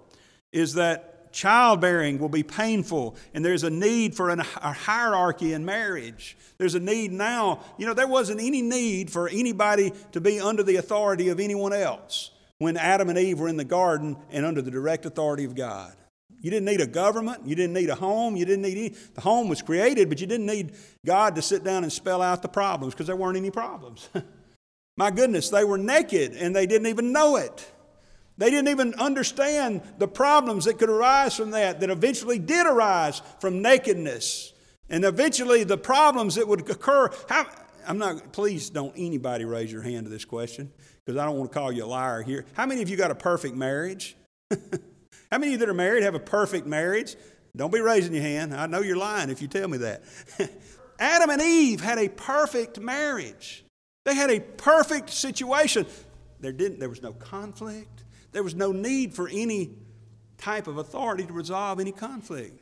is 0.51 0.75
that 0.75 1.33
childbearing 1.33 2.19
will 2.19 2.29
be 2.29 2.43
painful, 2.43 3.15
and 3.33 3.43
there's 3.43 3.63
a 3.63 3.69
need 3.71 4.15
for 4.15 4.29
an, 4.29 4.41
a 4.41 4.73
hierarchy 4.73 5.53
in 5.53 5.65
marriage. 5.65 6.37
There's 6.59 6.75
a 6.75 6.79
need 6.79 7.11
now. 7.11 7.61
You 7.79 7.87
know, 7.87 7.95
there 7.95 8.07
wasn't 8.07 8.41
any 8.41 8.61
need 8.61 9.09
for 9.09 9.27
anybody 9.27 9.91
to 10.11 10.21
be 10.21 10.39
under 10.39 10.61
the 10.61 10.75
authority 10.75 11.29
of 11.29 11.39
anyone 11.39 11.73
else 11.73 12.29
when 12.59 12.77
Adam 12.77 13.09
and 13.09 13.17
Eve 13.17 13.39
were 13.39 13.47
in 13.47 13.57
the 13.57 13.63
garden 13.63 14.17
and 14.31 14.45
under 14.45 14.61
the 14.61 14.71
direct 14.71 15.05
authority 15.05 15.43
of 15.43 15.55
God. 15.55 15.93
You 16.43 16.51
didn't 16.51 16.65
need 16.65 16.81
a 16.81 16.87
government. 16.87 17.47
You 17.47 17.55
didn't 17.55 17.73
need 17.73 17.89
a 17.89 17.95
home. 17.95 18.35
You 18.35 18.45
didn't 18.45 18.63
need 18.63 18.77
any, 18.77 18.89
the 18.89 19.21
home 19.21 19.47
was 19.47 19.61
created, 19.61 20.09
but 20.09 20.19
you 20.19 20.27
didn't 20.27 20.45
need 20.45 20.73
God 21.05 21.35
to 21.35 21.41
sit 21.41 21.63
down 21.63 21.83
and 21.83 21.91
spell 21.91 22.21
out 22.21 22.41
the 22.41 22.49
problems 22.49 22.93
because 22.93 23.07
there 23.07 23.15
weren't 23.15 23.37
any 23.37 23.49
problems. 23.49 24.09
My 24.97 25.09
goodness, 25.09 25.49
they 25.49 25.63
were 25.63 25.77
naked 25.77 26.33
and 26.33 26.53
they 26.53 26.65
didn't 26.65 26.87
even 26.87 27.13
know 27.13 27.37
it. 27.37 27.71
They 28.37 28.49
didn't 28.49 28.67
even 28.67 28.93
understand 28.95 29.81
the 29.99 30.07
problems 30.07 30.65
that 30.65 30.79
could 30.79 30.89
arise 30.89 31.35
from 31.35 31.51
that, 31.51 31.79
that 31.79 31.89
eventually 31.89 32.39
did 32.39 32.67
arise 32.67 33.21
from 33.39 33.61
nakedness. 33.61 34.53
And 34.89 35.05
eventually 35.05 35.63
the 35.63 35.77
problems 35.77 36.35
that 36.35 36.47
would 36.47 36.69
occur. 36.69 37.09
How, 37.29 37.45
I'm 37.87 37.97
not, 37.97 38.33
please 38.33 38.69
don't 38.69 38.93
anybody 38.97 39.45
raise 39.45 39.71
your 39.71 39.81
hand 39.81 40.07
to 40.07 40.09
this 40.09 40.25
question 40.25 40.71
because 41.05 41.19
I 41.19 41.25
don't 41.25 41.37
want 41.37 41.51
to 41.51 41.57
call 41.57 41.71
you 41.71 41.83
a 41.83 41.87
liar 41.87 42.21
here. 42.21 42.45
How 42.53 42.65
many 42.65 42.81
of 42.81 42.89
you 42.89 42.97
got 42.97 43.11
a 43.11 43.15
perfect 43.15 43.55
marriage? 43.55 44.15
How 45.31 45.37
many 45.37 45.47
of 45.47 45.51
you 45.53 45.57
that 45.59 45.69
are 45.69 45.73
married 45.73 46.03
have 46.03 46.15
a 46.15 46.19
perfect 46.19 46.67
marriage? 46.67 47.15
Don't 47.55 47.71
be 47.71 47.81
raising 47.81 48.13
your 48.13 48.23
hand. 48.23 48.53
I 48.53 48.65
know 48.67 48.81
you're 48.81 48.97
lying 48.97 49.29
if 49.29 49.41
you 49.41 49.47
tell 49.47 49.67
me 49.67 49.79
that. 49.79 50.03
Adam 50.99 51.29
and 51.29 51.41
Eve 51.41 51.81
had 51.81 51.97
a 51.97 52.07
perfect 52.07 52.79
marriage. 52.79 53.63
They 54.05 54.15
had 54.15 54.29
a 54.29 54.39
perfect 54.39 55.09
situation. 55.09 55.85
There, 56.39 56.51
didn't, 56.51 56.79
there 56.79 56.89
was 56.89 57.01
no 57.01 57.13
conflict. 57.13 58.03
There 58.31 58.43
was 58.43 58.55
no 58.55 58.71
need 58.71 59.13
for 59.13 59.27
any 59.27 59.71
type 60.37 60.67
of 60.67 60.77
authority 60.77 61.25
to 61.25 61.33
resolve 61.33 61.79
any 61.79 61.91
conflict. 61.91 62.61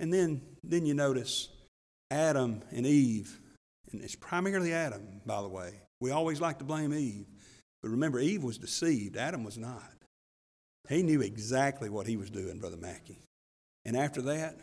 And 0.00 0.12
then, 0.12 0.40
then 0.64 0.86
you 0.86 0.94
notice 0.94 1.48
Adam 2.10 2.62
and 2.70 2.86
Eve, 2.86 3.40
and 3.90 4.02
it's 4.02 4.14
primarily 4.14 4.72
Adam, 4.72 5.20
by 5.26 5.42
the 5.42 5.48
way. 5.48 5.72
We 6.00 6.10
always 6.10 6.40
like 6.40 6.58
to 6.58 6.64
blame 6.64 6.92
Eve. 6.92 7.26
But 7.82 7.90
remember, 7.90 8.20
Eve 8.20 8.44
was 8.44 8.58
deceived, 8.58 9.16
Adam 9.16 9.44
was 9.44 9.58
not. 9.58 9.92
He 10.88 11.02
knew 11.02 11.20
exactly 11.20 11.88
what 11.88 12.06
he 12.06 12.16
was 12.16 12.30
doing, 12.30 12.58
Brother 12.58 12.76
Mackey. 12.76 13.18
And 13.84 13.96
after 13.96 14.22
that, 14.22 14.58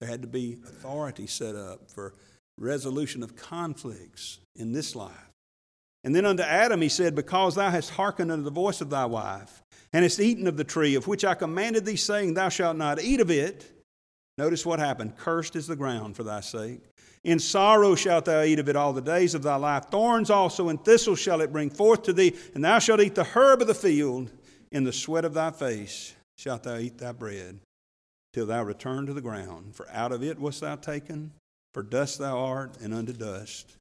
there 0.00 0.08
had 0.08 0.22
to 0.22 0.28
be 0.28 0.58
authority 0.64 1.26
set 1.26 1.54
up 1.54 1.90
for 1.90 2.14
resolution 2.58 3.22
of 3.22 3.36
conflicts 3.36 4.38
in 4.56 4.72
this 4.72 4.94
life. 4.94 5.12
And 6.04 6.14
then 6.14 6.26
unto 6.26 6.42
Adam 6.42 6.80
he 6.82 6.88
said, 6.88 7.14
Because 7.14 7.54
thou 7.54 7.70
hast 7.70 7.90
hearkened 7.90 8.30
unto 8.30 8.44
the 8.44 8.50
voice 8.50 8.80
of 8.80 8.90
thy 8.90 9.06
wife, 9.06 9.62
and 9.92 10.02
hast 10.02 10.20
eaten 10.20 10.46
of 10.46 10.56
the 10.56 10.64
tree 10.64 10.94
of 10.94 11.06
which 11.06 11.24
I 11.24 11.34
commanded 11.34 11.84
thee, 11.84 11.96
saying, 11.96 12.34
Thou 12.34 12.50
shalt 12.50 12.76
not 12.76 13.02
eat 13.02 13.20
of 13.20 13.30
it. 13.30 13.70
Notice 14.36 14.66
what 14.66 14.80
happened. 14.80 15.16
Cursed 15.16 15.54
is 15.54 15.66
the 15.66 15.76
ground 15.76 16.16
for 16.16 16.24
thy 16.24 16.40
sake. 16.40 16.80
In 17.22 17.38
sorrow 17.38 17.94
shalt 17.94 18.24
thou 18.26 18.42
eat 18.42 18.58
of 18.58 18.68
it 18.68 18.76
all 18.76 18.92
the 18.92 19.00
days 19.00 19.34
of 19.34 19.42
thy 19.42 19.56
life. 19.56 19.86
Thorns 19.86 20.28
also 20.28 20.68
and 20.68 20.84
thistles 20.84 21.18
shall 21.18 21.40
it 21.40 21.52
bring 21.52 21.70
forth 21.70 22.02
to 22.02 22.12
thee, 22.12 22.36
and 22.54 22.64
thou 22.64 22.78
shalt 22.78 23.00
eat 23.00 23.14
the 23.14 23.24
herb 23.24 23.62
of 23.62 23.68
the 23.68 23.74
field. 23.74 24.30
In 24.72 24.84
the 24.84 24.92
sweat 24.92 25.24
of 25.24 25.34
thy 25.34 25.52
face 25.52 26.14
shalt 26.36 26.64
thou 26.64 26.78
eat 26.78 26.98
thy 26.98 27.12
bread, 27.12 27.60
till 28.32 28.46
thou 28.46 28.62
return 28.64 29.06
to 29.06 29.14
the 29.14 29.20
ground. 29.20 29.76
For 29.76 29.88
out 29.90 30.10
of 30.10 30.22
it 30.22 30.38
wast 30.38 30.60
thou 30.60 30.74
taken, 30.76 31.30
for 31.72 31.82
dust 31.82 32.18
thou 32.18 32.38
art, 32.38 32.76
and 32.82 32.92
unto 32.92 33.12
dust 33.12 33.76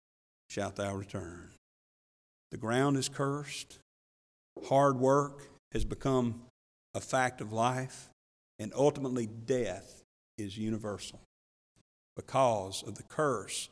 shalt 0.49 0.75
thou 0.75 0.93
return. 0.93 1.49
The 2.51 2.57
ground 2.57 2.95
is 2.97 3.09
cursed. 3.09 3.79
Hard 4.67 4.99
work 4.99 5.49
has 5.71 5.83
become 5.83 6.43
a 6.93 7.01
fact 7.01 7.41
of 7.41 7.51
life, 7.51 8.09
and 8.59 8.71
ultimately 8.75 9.25
death 9.25 10.02
is 10.37 10.57
universal 10.57 11.19
because 12.15 12.83
of 12.83 12.95
the 12.95 13.03
curse 13.03 13.69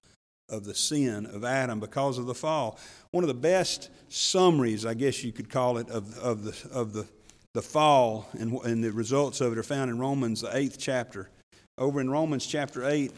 of 0.50 0.66
the 0.66 0.76
sin 0.76 1.26
of 1.26 1.44
Adam, 1.44 1.80
because 1.80 2.18
of 2.18 2.26
the 2.26 2.36
fall. 2.36 2.78
One 3.12 3.24
of 3.24 3.30
the 3.30 3.34
best 3.34 3.90
summaries, 4.10 4.86
I 4.86 4.94
guess 4.94 5.24
you 5.24 5.32
could 5.32 5.50
call 5.50 5.78
it, 5.78 5.90
of, 5.90 6.18
of, 6.20 6.44
the, 6.44 6.70
of 6.72 6.94
the, 6.94 7.08
the 7.54 7.62
fall 7.62 8.28
and, 8.34 8.54
and 8.62 8.84
the 8.84 8.92
results 8.92 9.42
of 9.42 9.54
it 9.54 9.58
are 9.58 9.64
found 9.64 9.90
in 9.90 9.98
Romans, 9.98 10.42
the 10.42 10.56
eighth 10.56 10.78
chapter. 10.78 11.30
Over 11.78 12.02
in 12.02 12.10
Romans 12.10 12.46
chapter 12.46 12.88
8, 12.88 13.12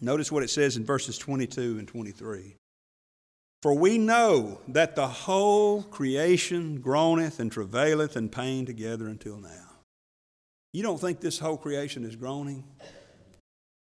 notice 0.00 0.32
what 0.32 0.42
it 0.42 0.50
says 0.50 0.76
in 0.76 0.84
verses 0.84 1.18
22 1.18 1.78
and 1.78 1.86
23. 1.86 2.56
For 3.62 3.74
we 3.74 3.98
know 3.98 4.60
that 4.68 4.96
the 4.96 5.06
whole 5.06 5.82
creation 5.82 6.80
groaneth 6.80 7.40
and 7.40 7.50
travaileth 7.50 8.16
in 8.16 8.28
pain 8.28 8.64
together 8.64 9.08
until 9.08 9.36
now. 9.36 9.67
You 10.78 10.84
don't 10.84 11.00
think 11.00 11.18
this 11.18 11.40
whole 11.40 11.56
creation 11.56 12.04
is 12.04 12.14
groaning? 12.14 12.62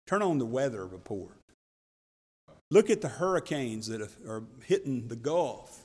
Turn 0.07 0.21
on 0.21 0.37
the 0.37 0.45
weather 0.45 0.87
report. 0.87 1.37
Look 2.71 2.89
at 2.89 3.01
the 3.01 3.09
hurricanes 3.09 3.87
that 3.87 4.01
are 4.25 4.43
hitting 4.63 5.09
the 5.09 5.17
Gulf. 5.17 5.83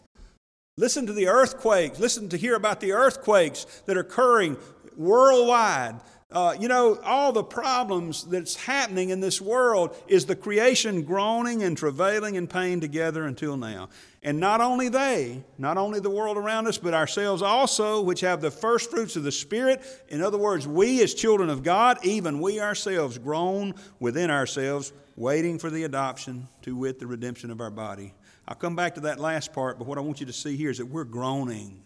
Listen 0.76 1.04
to 1.06 1.12
the 1.12 1.26
earthquakes. 1.26 1.98
Listen 1.98 2.28
to 2.28 2.36
hear 2.36 2.54
about 2.54 2.78
the 2.78 2.92
earthquakes 2.92 3.64
that 3.86 3.96
are 3.96 4.02
occurring 4.02 4.56
worldwide. 4.96 5.96
Uh, 6.32 6.56
you 6.58 6.66
know, 6.66 6.98
all 7.04 7.30
the 7.30 7.44
problems 7.44 8.24
that's 8.24 8.56
happening 8.56 9.10
in 9.10 9.20
this 9.20 9.38
world 9.38 9.94
is 10.08 10.24
the 10.24 10.34
creation 10.34 11.02
groaning 11.02 11.62
and 11.62 11.76
travailing 11.76 12.36
in 12.36 12.46
pain 12.46 12.80
together 12.80 13.26
until 13.26 13.58
now. 13.58 13.90
And 14.22 14.40
not 14.40 14.62
only 14.62 14.88
they, 14.88 15.44
not 15.58 15.76
only 15.76 16.00
the 16.00 16.08
world 16.08 16.38
around 16.38 16.68
us, 16.68 16.78
but 16.78 16.94
ourselves 16.94 17.42
also, 17.42 18.00
which 18.00 18.20
have 18.22 18.40
the 18.40 18.50
first 18.50 18.90
fruits 18.90 19.14
of 19.16 19.24
the 19.24 19.32
Spirit. 19.32 19.82
In 20.08 20.22
other 20.22 20.38
words, 20.38 20.66
we 20.66 21.02
as 21.02 21.12
children 21.12 21.50
of 21.50 21.62
God, 21.62 21.98
even 22.02 22.40
we 22.40 22.60
ourselves, 22.60 23.18
groan 23.18 23.74
within 24.00 24.30
ourselves, 24.30 24.92
waiting 25.16 25.58
for 25.58 25.68
the 25.68 25.84
adoption, 25.84 26.48
to 26.62 26.74
wit, 26.74 26.98
the 26.98 27.06
redemption 27.06 27.50
of 27.50 27.60
our 27.60 27.70
body. 27.70 28.14
I'll 28.48 28.54
come 28.54 28.74
back 28.74 28.94
to 28.94 29.00
that 29.02 29.20
last 29.20 29.52
part, 29.52 29.78
but 29.78 29.86
what 29.86 29.98
I 29.98 30.00
want 30.00 30.20
you 30.20 30.26
to 30.26 30.32
see 30.32 30.56
here 30.56 30.70
is 30.70 30.78
that 30.78 30.86
we're 30.86 31.04
groaning. 31.04 31.82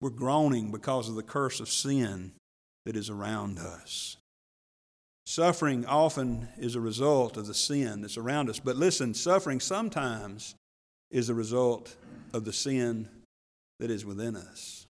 We're 0.00 0.10
groaning 0.10 0.72
because 0.72 1.08
of 1.08 1.14
the 1.14 1.22
curse 1.22 1.60
of 1.60 1.68
sin 1.68 2.32
that 2.84 2.96
is 2.96 3.10
around 3.10 3.58
us. 3.58 4.16
Suffering 5.24 5.86
often 5.86 6.48
is 6.58 6.74
a 6.74 6.80
result 6.80 7.36
of 7.36 7.46
the 7.46 7.54
sin 7.54 8.00
that's 8.00 8.16
around 8.16 8.50
us. 8.50 8.58
But 8.58 8.76
listen, 8.76 9.14
suffering 9.14 9.60
sometimes 9.60 10.54
is 11.10 11.28
a 11.28 11.34
result 11.34 11.94
of 12.32 12.44
the 12.44 12.52
sin 12.52 13.08
that 13.78 13.90
is 13.90 14.04
within 14.04 14.36
us. 14.36 14.86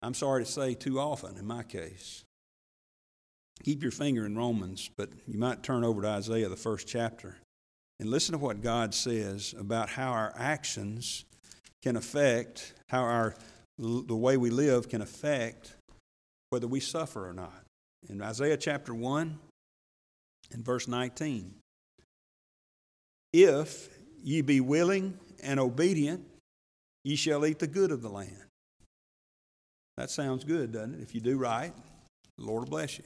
I'm 0.00 0.14
sorry 0.14 0.44
to 0.44 0.50
say, 0.50 0.74
too 0.74 0.98
often 0.98 1.36
in 1.36 1.46
my 1.46 1.62
case. 1.62 2.24
Keep 3.64 3.82
your 3.82 3.92
finger 3.92 4.24
in 4.24 4.36
Romans, 4.36 4.88
but 4.96 5.10
you 5.26 5.38
might 5.38 5.64
turn 5.64 5.82
over 5.82 6.02
to 6.02 6.08
Isaiah, 6.08 6.48
the 6.48 6.56
first 6.56 6.86
chapter, 6.86 7.36
and 7.98 8.08
listen 8.08 8.32
to 8.32 8.38
what 8.38 8.62
God 8.62 8.94
says 8.94 9.54
about 9.58 9.88
how 9.88 10.12
our 10.12 10.32
actions 10.36 11.24
can 11.82 11.96
affect, 11.96 12.74
how 12.88 13.02
our, 13.02 13.34
the 13.78 14.16
way 14.16 14.36
we 14.36 14.50
live 14.50 14.88
can 14.88 15.02
affect 15.02 15.74
whether 16.50 16.66
we 16.66 16.80
suffer 16.80 17.28
or 17.28 17.32
not. 17.32 17.64
In 18.08 18.22
Isaiah 18.22 18.56
chapter 18.56 18.94
1 18.94 19.38
and 20.52 20.64
verse 20.64 20.88
19, 20.88 21.54
if 23.32 23.88
ye 24.22 24.40
be 24.40 24.60
willing 24.60 25.18
and 25.42 25.60
obedient, 25.60 26.24
ye 27.04 27.16
shall 27.16 27.44
eat 27.44 27.58
the 27.58 27.66
good 27.66 27.90
of 27.90 28.02
the 28.02 28.08
land. 28.08 28.44
That 29.96 30.10
sounds 30.10 30.44
good, 30.44 30.72
doesn't 30.72 30.94
it? 30.94 31.02
If 31.02 31.14
you 31.14 31.20
do 31.20 31.36
right, 31.36 31.72
the 32.36 32.44
Lord 32.44 32.62
will 32.62 32.70
bless 32.70 32.98
you. 32.98 33.04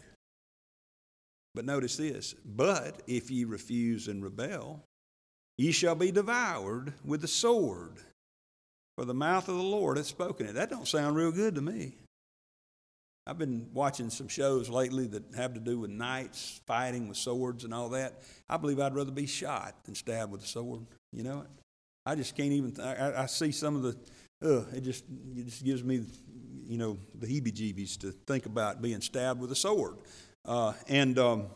But 1.55 1.65
notice 1.65 1.97
this 1.97 2.35
but 2.45 3.03
if 3.07 3.31
ye 3.31 3.45
refuse 3.45 4.09
and 4.09 4.23
rebel, 4.23 4.85
ye 5.59 5.73
shall 5.73 5.95
be 5.95 6.13
devoured 6.13 6.93
with 7.05 7.21
the 7.21 7.29
sword. 7.29 7.99
For 8.97 9.07
the 9.07 9.15
mouth 9.15 9.49
of 9.49 9.57
the 9.57 9.63
Lord 9.63 9.97
hath 9.97 10.07
spoken 10.07 10.47
it. 10.47 10.55
That 10.55 10.71
don't 10.71 10.87
sound 10.87 11.17
real 11.17 11.33
good 11.33 11.55
to 11.55 11.63
me. 11.63 11.97
I've 13.27 13.39
been 13.39 13.69
watching 13.73 14.11
some 14.11 14.29
shows 14.29 14.69
lately 14.69 15.07
that 15.09 15.23
have 15.37 15.55
to 15.55 15.61
do 15.61 15.79
with 15.79 15.91
knights 15.91 16.61
fighting 16.67 17.09
with 17.09 17.17
swords 17.17 17.65
and 17.65 17.73
all 17.73 17.91
that. 17.91 18.21
I 18.49 18.57
believe 18.57 18.81
I'd 18.81 18.95
rather 18.95 19.13
be 19.13 19.27
shot 19.27 19.85
than 19.85 19.95
stabbed 19.95 20.33
with 20.33 20.43
a 20.43 20.47
sword. 20.47 20.83
You 21.13 21.23
know? 21.23 21.45
I 22.05 22.17
just 22.17 22.37
can't 22.37 22.53
even. 22.53 22.81
I, 22.81 23.23
I 23.23 23.27
see 23.27 23.53
some 23.53 23.77
of 23.77 23.83
the. 23.83 23.97
Ugh, 24.45 24.67
it 24.75 24.81
just 24.81 25.05
it 25.37 25.45
just 25.45 25.65
gives 25.65 25.85
me, 25.85 26.05
you 26.67 26.79
know, 26.79 26.99
the 27.15 27.29
heebie-jeebies 27.29 27.99
to 28.01 28.11
think 28.27 28.47
about 28.47 28.83
being 28.83 29.01
stabbed 29.01 29.41
with 29.41 29.53
a 29.53 29.57
sword. 29.57 29.99
Uh, 30.45 30.73
and 30.89 31.17
um, 31.19 31.47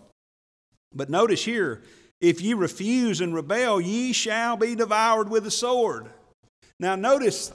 but 0.95 1.11
notice 1.11 1.45
here, 1.45 1.83
if 2.21 2.41
ye 2.41 2.55
refuse 2.55 3.21
and 3.21 3.35
rebel, 3.35 3.81
ye 3.81 4.13
shall 4.13 4.57
be 4.57 4.77
devoured 4.77 5.29
with 5.29 5.43
the 5.43 5.51
sword. 5.51 6.07
Now 6.79 6.95
notice, 6.95 7.53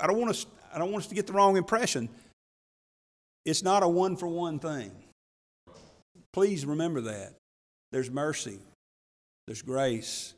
I 0.00 0.06
don't 0.06 0.18
want 0.18 0.30
us. 0.30 0.46
I 0.72 0.78
don't 0.78 0.92
want 0.92 1.04
us 1.04 1.08
to 1.08 1.14
get 1.16 1.26
the 1.26 1.32
wrong 1.32 1.56
impression. 1.56 2.08
It's 3.44 3.62
not 3.62 3.82
a 3.82 3.88
one 3.88 4.16
for 4.16 4.26
one 4.26 4.58
thing. 4.58 4.92
Please 6.32 6.64
remember 6.66 7.02
that. 7.02 7.34
There's 7.92 8.10
mercy, 8.10 8.58
there's 9.46 9.62
grace. 9.62 10.34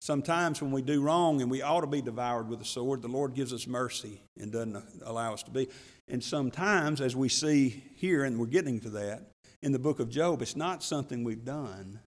Sometimes 0.00 0.62
when 0.62 0.70
we 0.70 0.80
do 0.80 1.02
wrong 1.02 1.42
and 1.42 1.50
we 1.50 1.60
ought 1.60 1.82
to 1.82 1.86
be 1.86 2.00
devoured 2.00 2.48
with 2.48 2.62
a 2.62 2.64
sword, 2.64 3.02
the 3.02 3.08
Lord 3.08 3.34
gives 3.34 3.52
us 3.52 3.66
mercy 3.66 4.22
and 4.38 4.50
doesn't 4.50 4.82
allow 5.04 5.34
us 5.34 5.42
to 5.42 5.50
be. 5.50 5.68
And 6.08 6.24
sometimes, 6.24 7.02
as 7.02 7.14
we 7.14 7.28
see 7.28 7.84
here, 7.96 8.24
and 8.24 8.38
we're 8.38 8.46
getting 8.46 8.80
to 8.80 8.90
that 8.90 9.22
in 9.62 9.72
the 9.72 9.78
book 9.78 10.00
of 10.00 10.08
Job, 10.08 10.40
it's 10.40 10.56
not 10.56 10.82
something 10.82 11.22
we've 11.22 11.44
done 11.44 12.00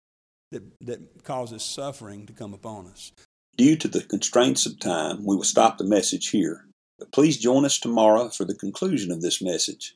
that, 0.52 0.64
that 0.82 1.24
causes 1.24 1.64
suffering 1.64 2.26
to 2.28 2.34
come 2.34 2.54
upon 2.54 2.88
us. 2.88 3.12
Due 3.58 3.76
to 3.76 3.90
the 3.90 4.04
constraints 4.04 4.66
of 4.66 4.80
time, 4.80 5.26
we 5.26 5.36
will 5.36 5.44
stop 5.44 5.78
the 5.78 5.84
message 5.84 6.30
here. 6.30 6.66
But 6.98 7.12
please 7.12 7.38
join 7.38 7.66
us 7.66 7.78
tomorrow 7.78 8.30
for 8.30 8.46
the 8.46 8.56
conclusion 8.56 9.12
of 9.12 9.22
this 9.22 9.42
message. 9.42 9.96